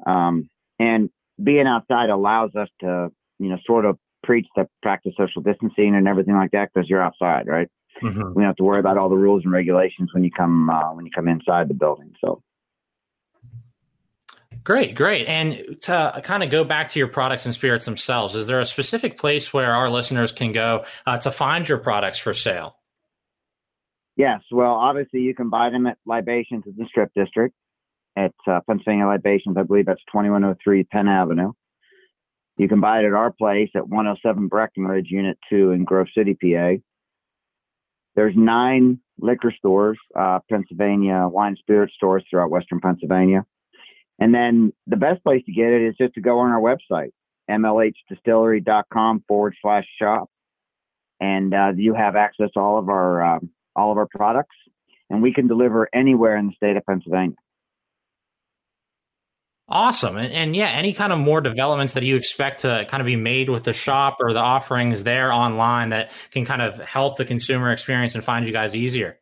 Um, 0.04 0.48
and 0.78 1.10
being 1.42 1.66
outside 1.66 2.10
allows 2.10 2.50
us 2.56 2.68
to, 2.80 3.10
you 3.38 3.48
know, 3.48 3.58
sort 3.66 3.84
of 3.84 3.98
preach 4.22 4.46
the 4.56 4.68
practice 4.82 5.14
social 5.16 5.42
distancing 5.42 5.94
and 5.94 6.06
everything 6.08 6.34
like 6.34 6.50
that 6.52 6.70
because 6.72 6.88
you're 6.88 7.02
outside, 7.02 7.46
right? 7.46 7.68
Mm-hmm. 8.02 8.34
We 8.34 8.42
don't 8.42 8.44
have 8.44 8.56
to 8.56 8.64
worry 8.64 8.80
about 8.80 8.98
all 8.98 9.08
the 9.08 9.16
rules 9.16 9.44
and 9.44 9.52
regulations 9.52 10.10
when 10.12 10.24
you 10.24 10.30
come 10.30 10.70
uh, 10.70 10.94
when 10.94 11.04
you 11.04 11.12
come 11.14 11.28
inside 11.28 11.68
the 11.68 11.74
building. 11.74 12.12
So 12.20 12.42
Great, 14.62 14.94
great. 14.94 15.26
And 15.26 15.80
to 15.82 16.20
kind 16.22 16.42
of 16.42 16.50
go 16.50 16.64
back 16.64 16.90
to 16.90 16.98
your 16.98 17.08
products 17.08 17.46
and 17.46 17.54
spirits 17.54 17.86
themselves, 17.86 18.34
is 18.34 18.46
there 18.46 18.60
a 18.60 18.66
specific 18.66 19.16
place 19.16 19.52
where 19.52 19.72
our 19.72 19.88
listeners 19.88 20.32
can 20.32 20.52
go 20.52 20.84
uh, 21.06 21.18
to 21.18 21.30
find 21.30 21.68
your 21.68 21.78
products 21.78 22.18
for 22.18 22.34
sale? 22.34 22.76
Yes. 24.16 24.40
Well, 24.50 24.74
obviously, 24.74 25.20
you 25.20 25.34
can 25.34 25.48
buy 25.48 25.70
them 25.70 25.86
at 25.86 25.96
Libations 26.04 26.64
in 26.66 26.74
the 26.76 26.84
Strip 26.86 27.10
District 27.14 27.54
at 28.16 28.34
uh, 28.46 28.60
Pennsylvania 28.66 29.06
Libations. 29.06 29.56
I 29.56 29.62
believe 29.62 29.86
that's 29.86 30.02
2103 30.12 30.84
Penn 30.84 31.08
Avenue. 31.08 31.52
You 32.60 32.68
can 32.68 32.78
buy 32.78 32.98
it 33.00 33.06
at 33.06 33.14
our 33.14 33.32
place 33.32 33.70
at 33.74 33.88
107 33.88 34.48
Breckenridge, 34.48 35.06
Unit 35.08 35.38
2 35.48 35.70
in 35.70 35.84
Grove 35.84 36.08
City, 36.14 36.34
PA. 36.34 36.72
There's 38.16 38.34
nine 38.36 39.00
liquor 39.18 39.50
stores, 39.56 39.96
uh, 40.14 40.40
Pennsylvania 40.50 41.26
wine 41.26 41.56
spirit 41.58 41.90
stores 41.96 42.22
throughout 42.28 42.50
Western 42.50 42.78
Pennsylvania. 42.78 43.46
And 44.18 44.34
then 44.34 44.74
the 44.86 44.98
best 44.98 45.24
place 45.24 45.42
to 45.46 45.52
get 45.52 45.72
it 45.72 45.88
is 45.88 45.94
just 45.98 46.12
to 46.16 46.20
go 46.20 46.40
on 46.40 46.50
our 46.50 46.60
website, 46.60 47.12
mlhdistillery.com 47.50 49.24
forward 49.26 49.56
slash 49.62 49.86
shop. 49.98 50.28
And 51.18 51.54
uh, 51.54 51.72
you 51.74 51.94
have 51.94 52.14
access 52.14 52.50
to 52.52 52.60
all 52.60 52.78
of 52.78 52.90
our 52.90 53.36
um, 53.36 53.48
all 53.74 53.90
of 53.90 53.96
our 53.96 54.08
products, 54.14 54.56
and 55.08 55.22
we 55.22 55.32
can 55.32 55.46
deliver 55.46 55.88
anywhere 55.94 56.36
in 56.36 56.48
the 56.48 56.52
state 56.56 56.76
of 56.76 56.84
Pennsylvania. 56.84 57.36
Awesome. 59.70 60.16
And, 60.16 60.32
and, 60.32 60.56
yeah, 60.56 60.68
any 60.68 60.92
kind 60.92 61.12
of 61.12 61.20
more 61.20 61.40
developments 61.40 61.92
that 61.92 62.02
you 62.02 62.16
expect 62.16 62.62
to 62.62 62.86
kind 62.88 63.00
of 63.00 63.06
be 63.06 63.14
made 63.14 63.48
with 63.48 63.62
the 63.62 63.72
shop 63.72 64.16
or 64.20 64.32
the 64.32 64.40
offerings 64.40 65.04
there 65.04 65.32
online 65.32 65.90
that 65.90 66.10
can 66.32 66.44
kind 66.44 66.60
of 66.60 66.80
help 66.80 67.16
the 67.16 67.24
consumer 67.24 67.70
experience 67.70 68.16
and 68.16 68.24
find 68.24 68.46
you 68.46 68.52
guys 68.52 68.74
easier? 68.74 69.20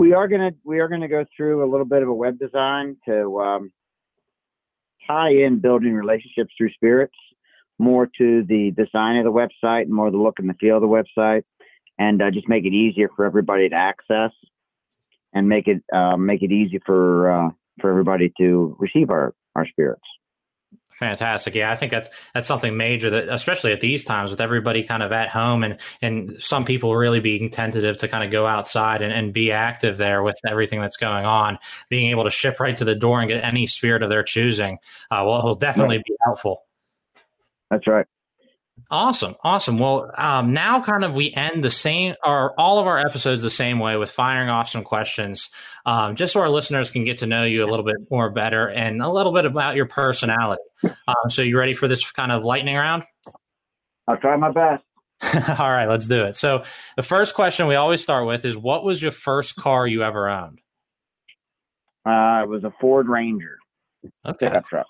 we 0.00 0.14
are 0.14 0.28
gonna 0.28 0.52
we 0.64 0.80
are 0.80 0.88
gonna 0.88 1.06
go 1.06 1.26
through 1.36 1.62
a 1.62 1.68
little 1.70 1.84
bit 1.84 2.02
of 2.02 2.08
a 2.08 2.14
web 2.14 2.38
design 2.38 2.96
to 3.04 3.38
um, 3.38 3.70
tie 5.06 5.28
in 5.28 5.58
building 5.58 5.92
relationships 5.92 6.54
through 6.56 6.72
spirits 6.72 7.14
more 7.78 8.06
to 8.18 8.42
the 8.44 8.70
design 8.70 9.16
of 9.16 9.24
the 9.24 9.32
website, 9.32 9.82
and 9.82 9.92
more 9.92 10.10
the 10.10 10.16
look 10.16 10.38
and 10.38 10.48
the 10.48 10.54
feel 10.54 10.76
of 10.76 10.82
the 10.82 10.86
website, 10.86 11.42
and 11.98 12.22
uh, 12.22 12.30
just 12.30 12.48
make 12.48 12.64
it 12.64 12.72
easier 12.72 13.10
for 13.14 13.26
everybody 13.26 13.68
to 13.68 13.74
access 13.74 14.30
and 15.34 15.48
make 15.48 15.68
it 15.68 15.82
uh, 15.92 16.16
make 16.16 16.42
it 16.42 16.50
easy 16.50 16.80
for 16.86 17.30
uh, 17.30 17.50
for 17.80 17.90
everybody 17.90 18.32
to 18.38 18.76
receive 18.78 19.10
our 19.10 19.34
our 19.56 19.66
spirits. 19.66 20.02
Fantastic. 21.00 21.54
Yeah, 21.54 21.72
I 21.72 21.76
think 21.76 21.90
that's 21.90 22.10
that's 22.34 22.46
something 22.46 22.76
major 22.76 23.08
that 23.08 23.30
especially 23.30 23.72
at 23.72 23.80
these 23.80 24.04
times 24.04 24.30
with 24.30 24.40
everybody 24.40 24.82
kind 24.82 25.02
of 25.02 25.12
at 25.12 25.30
home 25.30 25.64
and 25.64 25.78
and 26.02 26.36
some 26.40 26.66
people 26.66 26.94
really 26.94 27.20
being 27.20 27.48
tentative 27.48 27.96
to 27.98 28.08
kind 28.08 28.22
of 28.22 28.30
go 28.30 28.46
outside 28.46 29.00
and, 29.00 29.10
and 29.10 29.32
be 29.32 29.50
active 29.50 29.96
there 29.96 30.22
with 30.22 30.38
everything 30.46 30.78
that's 30.78 30.98
going 30.98 31.24
on, 31.24 31.58
being 31.88 32.10
able 32.10 32.24
to 32.24 32.30
ship 32.30 32.60
right 32.60 32.76
to 32.76 32.84
the 32.84 32.94
door 32.94 33.20
and 33.20 33.30
get 33.30 33.42
any 33.42 33.66
spirit 33.66 34.02
of 34.02 34.10
their 34.10 34.22
choosing 34.22 34.78
uh, 35.10 35.22
will, 35.24 35.42
will 35.42 35.54
definitely 35.54 35.96
right. 35.96 36.04
be 36.04 36.16
helpful. 36.22 36.64
That's 37.70 37.86
right. 37.86 38.06
Awesome, 38.90 39.36
awesome. 39.42 39.78
Well, 39.78 40.10
um, 40.16 40.52
now 40.52 40.80
kind 40.80 41.04
of 41.04 41.14
we 41.14 41.32
end 41.32 41.64
the 41.64 41.70
same, 41.70 42.14
or 42.24 42.58
all 42.58 42.78
of 42.78 42.86
our 42.86 42.98
episodes 42.98 43.42
the 43.42 43.50
same 43.50 43.78
way 43.78 43.96
with 43.96 44.10
firing 44.10 44.48
off 44.48 44.68
some 44.68 44.84
questions, 44.84 45.48
um, 45.86 46.16
just 46.16 46.32
so 46.32 46.40
our 46.40 46.48
listeners 46.48 46.90
can 46.90 47.04
get 47.04 47.18
to 47.18 47.26
know 47.26 47.44
you 47.44 47.64
a 47.64 47.68
little 47.68 47.84
bit 47.84 47.96
more 48.10 48.30
better 48.30 48.68
and 48.68 49.02
a 49.02 49.08
little 49.08 49.32
bit 49.32 49.44
about 49.44 49.76
your 49.76 49.86
personality. 49.86 50.62
Um, 50.84 51.28
so, 51.28 51.42
you 51.42 51.58
ready 51.58 51.74
for 51.74 51.88
this 51.88 52.10
kind 52.12 52.32
of 52.32 52.44
lightning 52.44 52.76
round? 52.76 53.04
I'll 54.06 54.16
try 54.16 54.36
my 54.36 54.50
best. 54.50 54.84
all 55.60 55.70
right, 55.70 55.86
let's 55.86 56.06
do 56.06 56.24
it. 56.24 56.36
So, 56.36 56.64
the 56.96 57.02
first 57.02 57.34
question 57.34 57.66
we 57.66 57.74
always 57.74 58.02
start 58.02 58.26
with 58.26 58.44
is, 58.44 58.56
"What 58.56 58.84
was 58.84 59.02
your 59.02 59.12
first 59.12 59.56
car 59.56 59.86
you 59.86 60.02
ever 60.02 60.28
owned?" 60.28 60.60
Uh, 62.06 62.42
it 62.42 62.48
was 62.48 62.64
a 62.64 62.72
Ford 62.80 63.08
Ranger. 63.08 63.58
Okay. 64.24 64.46
Pickup 64.46 64.66
truck. 64.66 64.86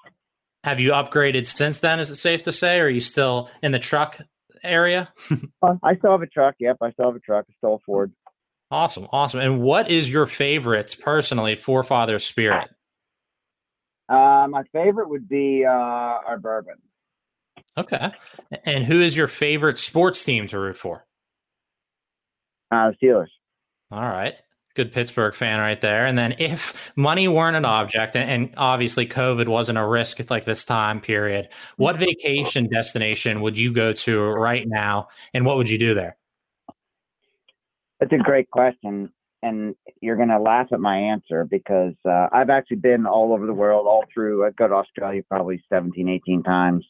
Have 0.65 0.81
you 0.81 0.91
upgraded 0.91 1.47
since 1.47 1.81
then? 1.81 2.01
Is 2.01 2.11
it 2.11 2.17
safe 2.17 2.43
to 2.43 2.53
say, 2.53 2.81
or 2.81 2.85
are 2.85 2.89
you 2.89 3.01
still 3.01 3.51
in 3.63 3.73
the 3.73 3.79
truck 3.79 4.21
area? 4.63 5.13
uh, 5.63 5.75
I 5.83 5.97
still 5.97 6.13
have 6.13 6.23
a 6.23 6.27
truck. 6.27 6.57
Yep, 6.59 6.79
I 6.83 6.91
still 6.93 7.07
have 7.07 7.17
a 7.17 7.21
truck. 7.21 7.47
I 7.49 7.53
still 7.57 7.75
a 7.75 7.79
Ford. 7.81 8.13
Awesome, 8.71 9.09
awesome. 9.11 9.41
And 9.41 9.61
what 9.61 9.91
is 9.91 10.09
your 10.09 10.27
favorite, 10.27 10.97
personally, 11.01 11.57
forefather 11.57 12.19
spirit? 12.19 12.69
Uh, 14.09 14.47
my 14.49 14.63
favorite 14.73 15.09
would 15.09 15.29
be 15.29 15.65
uh, 15.65 15.71
our 15.71 16.39
bourbon. 16.39 16.77
Okay. 17.77 18.13
And 18.65 18.85
who 18.85 19.01
is 19.01 19.17
your 19.17 19.29
favorite 19.29 19.79
sports 19.79 20.25
team 20.25 20.47
to 20.49 20.59
root 20.59 20.77
for? 20.77 21.07
Uh, 22.71 22.93
Steelers. 23.03 23.29
All 23.91 24.03
right 24.03 24.35
good 24.75 24.93
Pittsburgh 24.93 25.35
fan 25.35 25.59
right 25.59 25.81
there. 25.81 26.07
And 26.07 26.17
then 26.17 26.37
if 26.39 26.75
money 26.97 27.29
weren't 27.29 27.57
an 27.57 27.65
object, 27.65 28.17
and, 28.17 28.31
and, 28.31 28.55
obviously 28.57 29.07
COVID 29.07 29.49
wasn't 29.49 29.79
a 29.79 29.87
risk 29.87 30.21
at 30.21 30.31
like 30.31 30.45
this 30.45 30.65
time 30.65 31.01
period, 31.01 31.49
what 31.77 31.97
vacation 31.97 32.69
destination 32.69 33.41
would 33.41 33.59
you 33.59 33.73
go 33.73 33.93
to 33.93 34.21
right 34.21 34.67
now, 34.67 35.09
and 35.35 35.45
what 35.45 35.57
would 35.57 35.69
you 35.69 35.79
do 35.79 35.95
there? 35.95 36.17
That's 37.99 38.13
a 38.13 38.19
great 38.19 38.51
question, 38.51 39.13
and 39.43 39.75
you're 40.01 40.17
going 40.17 40.29
to 40.29 40.41
laugh 40.41 40.69
at 40.73 40.81
my 40.81 40.97
answer 40.97 41.45
because 41.45 41.95
uh, 42.09 42.29
I've 42.33 42.49
actually 42.49 42.79
been 42.79 43.07
all 43.07 43.33
over 43.33 43.47
the 43.47 43.53
world, 43.53 43.87
all 43.87 44.05
through. 44.13 44.47
I've 44.47 44.57
go 44.57 44.69
to 44.69 44.75
Australia 44.75 45.23
probably 45.29 45.63
17, 45.69 46.09
18 46.09 46.43
times 46.43 46.87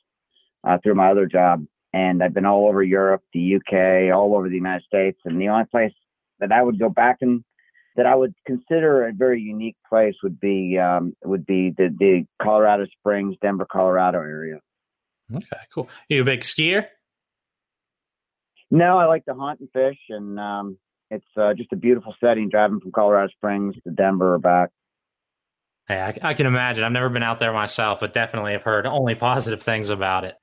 uh, 0.65 0.79
through 0.83 0.95
my 0.95 1.11
other 1.11 1.27
job, 1.27 1.67
and 1.93 2.23
I've 2.23 2.35
been 2.35 2.47
all 2.47 2.69
over 2.69 2.83
Europe, 2.83 3.23
the 3.33 3.57
UK, 3.57 4.15
all 4.15 4.37
over 4.37 4.49
the 4.49 4.55
United 4.55 4.85
States, 4.85 5.19
and 5.25 5.41
the 5.41 5.49
only 5.49 5.65
place 5.65 5.93
that 6.39 6.53
I 6.53 6.63
would 6.63 6.79
go 6.79 6.89
back 6.89 7.19
and 7.23 7.43
that 8.01 8.07
I 8.07 8.15
would 8.15 8.33
consider 8.47 9.07
a 9.07 9.13
very 9.13 9.43
unique 9.43 9.77
place 9.87 10.15
would 10.23 10.41
be 10.41 10.79
um, 10.79 11.15
would 11.23 11.45
be 11.45 11.75
the, 11.77 11.95
the 11.99 12.25
Colorado 12.43 12.87
Springs, 12.87 13.37
Denver, 13.43 13.67
Colorado 13.71 14.21
area. 14.21 14.59
Okay, 15.31 15.59
cool. 15.75 15.85
Are 15.85 16.15
you 16.15 16.23
a 16.23 16.25
big 16.25 16.41
skier? 16.41 16.87
No, 18.71 18.97
I 18.97 19.05
like 19.05 19.27
to 19.27 19.35
hunt 19.35 19.61
and 19.61 19.69
fish, 19.71 19.99
and 20.09 20.41
um, 20.41 20.79
it's 21.11 21.27
uh, 21.37 21.53
just 21.53 21.75
a 21.75 21.77
beautiful 21.77 22.15
setting 22.25 22.49
driving 22.49 22.81
from 22.81 22.91
Colorado 22.91 23.31
Springs 23.37 23.75
to 23.85 23.91
Denver 23.91 24.37
or 24.37 24.39
back. 24.39 24.71
Hey, 25.87 26.01
I, 26.01 26.31
I 26.31 26.33
can 26.33 26.47
imagine. 26.47 26.85
I've 26.85 26.93
never 26.93 27.11
been 27.11 27.23
out 27.23 27.39
there 27.39 27.53
myself, 27.53 28.01
but 28.01 28.15
definitely 28.15 28.53
have 28.53 28.63
heard 28.63 28.87
only 28.87 29.15
positive 29.27 29.63
things 29.63 29.91
about 29.91 30.25
it 30.25 30.39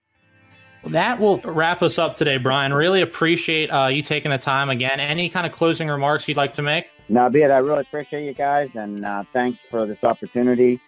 that 0.86 1.20
will 1.20 1.39
wrap 1.39 1.82
us 1.82 1.98
up 1.98 2.15
today, 2.15 2.38
Brian. 2.38 2.74
Really 2.74 3.02
appreciate 3.02 3.70
uh, 3.70 3.88
you 3.88 4.02
taking 4.04 4.32
the 4.32 4.38
time 4.38 4.70
again. 4.70 5.00
Any 5.00 5.28
kind 5.28 5.46
of 5.46 5.52
closing 5.52 5.89
remarks 5.89 6.28
you'd 6.28 6.38
like 6.38 6.54
to 6.54 6.62
make? 6.62 6.86
No, 7.10 7.30
be 7.30 7.41
it. 7.41 7.52
I 7.52 7.60
really 7.60 7.82
appreciate 7.82 8.26
you 8.26 8.34
guys, 8.34 8.70
and 8.74 9.06
uh, 9.06 9.24
thanks 9.32 9.60
for 9.70 9.86
this 9.86 10.04
opportunity. 10.04 10.82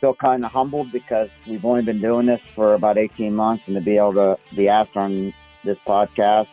Feel 0.00 0.14
kind 0.14 0.44
of 0.44 0.50
humbled 0.50 0.90
because 0.90 1.28
we've 1.46 1.64
only 1.64 1.82
been 1.82 2.00
doing 2.00 2.26
this 2.26 2.40
for 2.54 2.74
about 2.74 2.98
18 2.98 3.34
months, 3.34 3.64
and 3.66 3.76
to 3.76 3.80
be 3.80 3.96
able 3.96 4.14
to 4.14 4.38
be 4.56 4.68
asked 4.68 4.96
on 4.96 5.32
this 5.64 5.78
podcast, 5.86 6.48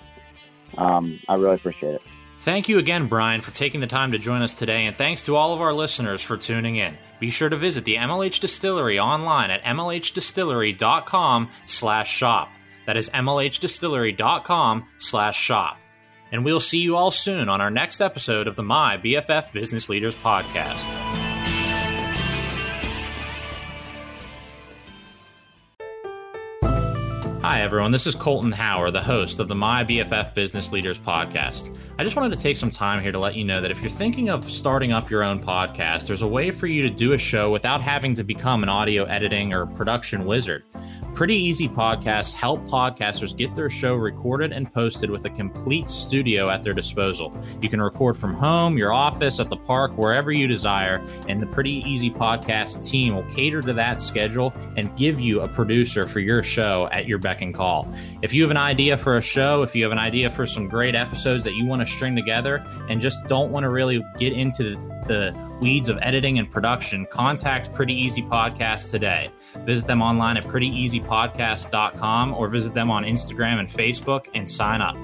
um, 0.78 1.20
I 1.28 1.36
really 1.36 1.56
appreciate 1.56 1.96
it. 1.96 2.02
Thank 2.42 2.70
you 2.70 2.78
again, 2.78 3.08
Brian, 3.08 3.42
for 3.42 3.52
taking 3.52 3.82
the 3.82 3.88
time 3.88 4.12
to 4.12 4.20
join 4.20 4.42
us 4.42 4.54
today, 4.54 4.86
and 4.86 4.96
thanks 4.98 5.24
to 5.24 5.36
all 5.36 5.54
of 5.54 5.62
our 5.62 5.74
listeners 5.74 6.22
for 6.22 6.38
tuning 6.38 6.76
in. 6.76 6.98
Be 7.20 7.30
sure 7.30 7.50
to 7.50 7.58
visit 7.58 7.84
the 7.84 7.96
MLH 7.96 8.40
Distillery 8.40 9.00
online 9.00 9.50
at 9.50 9.64
mlhdistillery.com 9.64 11.50
slash 11.66 12.10
shop. 12.10 12.50
That 12.86 12.96
is 12.96 13.10
mlhdistillery.com 13.10 14.88
slash 15.00 15.38
shop 15.38 15.78
and 16.32 16.44
we'll 16.44 16.60
see 16.60 16.80
you 16.80 16.96
all 16.96 17.12
soon 17.12 17.50
on 17.50 17.62
our 17.62 17.72
next 17.72 18.02
episode 18.02 18.48
of 18.48 18.56
the 18.56 18.64
My 18.64 18.98
BFF 18.98 19.52
Business 19.52 19.90
Leaders 19.90 20.16
Podcast. 20.16 20.88
Hi, 27.42 27.62
everyone. 27.62 27.92
This 27.92 28.06
is 28.06 28.14
Colton 28.14 28.52
Hauer, 28.52 28.92
the 28.92 29.02
host 29.02 29.40
of 29.40 29.48
the 29.48 29.56
My 29.56 29.86
BFF 29.86 30.34
Business 30.34 30.74
Leaders 30.74 31.00
Podcast. 31.00 31.74
I 31.98 32.04
just 32.04 32.18
wanted 32.18 32.36
to 32.36 32.44
take 32.44 32.58
some 32.58 32.70
time 32.70 33.02
here 33.02 33.14
to 33.14 33.20
let 33.20 33.36
you 33.36 33.46
know 33.46 33.62
that 33.62 33.72
if 33.72 33.80
you're 33.80 33.90
thinking 33.90 34.30
of 34.30 34.52
starting 34.52 34.92
up 34.92 35.10
your 35.10 35.24
own 35.24 35.42
podcast, 35.42 36.08
there's 36.08 36.22
a 36.22 36.28
way 36.28 36.52
for 36.52 36.68
you 36.68 36.82
to 36.82 36.90
do 36.90 37.14
a 37.14 37.18
show 37.18 37.50
without 37.50 37.82
having 37.82 38.14
to 38.16 38.24
become 38.26 38.64
an 38.64 38.70
audio 38.70 39.06
editing 39.06 39.54
or 39.54 39.66
production 39.66 40.26
wizard. 40.26 40.64
Pretty 41.18 41.36
Easy 41.36 41.68
Podcasts 41.68 42.32
help 42.32 42.64
podcasters 42.68 43.36
get 43.36 43.56
their 43.56 43.72
show 43.72 43.96
recorded 43.96 44.52
and 44.52 44.72
posted 44.72 45.10
with 45.10 45.26
a 45.26 45.32
complete 45.32 45.90
studio 45.90 46.52
at 46.52 46.62
their 46.62 46.76
disposal. 46.76 47.36
You 47.60 47.70
can 47.70 47.82
record 47.82 48.18
from 48.18 48.36
home, 48.36 48.78
your 48.78 48.94
office, 48.94 49.40
at 49.40 49.50
the 49.50 49.58
park, 49.58 49.98
wherever 49.98 50.32
you 50.32 50.46
desire, 50.46 51.04
and 51.28 51.42
the 51.42 51.48
Pretty 51.48 51.82
Easy 51.90 52.12
Podcast 52.12 52.88
team 52.88 53.16
will 53.16 53.24
cater 53.34 53.64
to 53.64 53.74
that 53.74 54.00
schedule 54.00 54.54
and 54.76 54.96
give 54.96 55.20
you 55.20 55.42
a 55.42 55.48
producer 55.48 56.06
for 56.06 56.20
your 56.20 56.44
show 56.44 56.88
at 56.92 57.08
your 57.08 57.18
beck 57.18 57.42
and 57.42 57.52
call. 57.52 57.92
If 58.22 58.32
you 58.32 58.44
have 58.44 58.52
an 58.52 58.58
idea 58.58 58.96
for 58.96 59.18
a 59.18 59.22
show, 59.22 59.64
if 59.64 59.76
you 59.76 59.82
have 59.86 59.92
an 59.92 59.98
idea 59.98 60.30
for 60.30 60.46
some 60.46 60.68
great 60.68 60.94
episodes 60.94 61.44
that 61.46 61.56
you 61.56 61.66
want 61.66 61.82
to 61.82 61.92
string 61.92 62.16
together 62.16 62.64
and 62.90 63.02
just 63.02 63.28
don't 63.28 63.52
want 63.52 63.64
to 63.64 63.70
really 63.70 64.06
get 64.20 64.34
into 64.34 64.76
the, 64.76 64.76
the 65.08 65.47
weeds 65.60 65.90
of 65.90 65.98
editing 66.02 66.40
and 66.40 66.52
production, 66.52 67.06
contact 67.08 67.74
Pretty 67.74 67.94
Easy 67.94 68.22
Podcast 68.22 68.92
today. 68.92 69.30
Visit 69.66 69.88
them 69.88 70.02
online 70.02 70.38
at 70.38 70.44
prettyeasypodcast.com 70.44 72.34
or 72.34 72.48
visit 72.48 72.74
them 72.74 72.92
on 72.92 73.04
Instagram 73.04 73.60
and 73.60 73.70
Facebook 73.70 74.28
and 74.34 74.50
sign 74.50 74.82
up. 74.82 74.96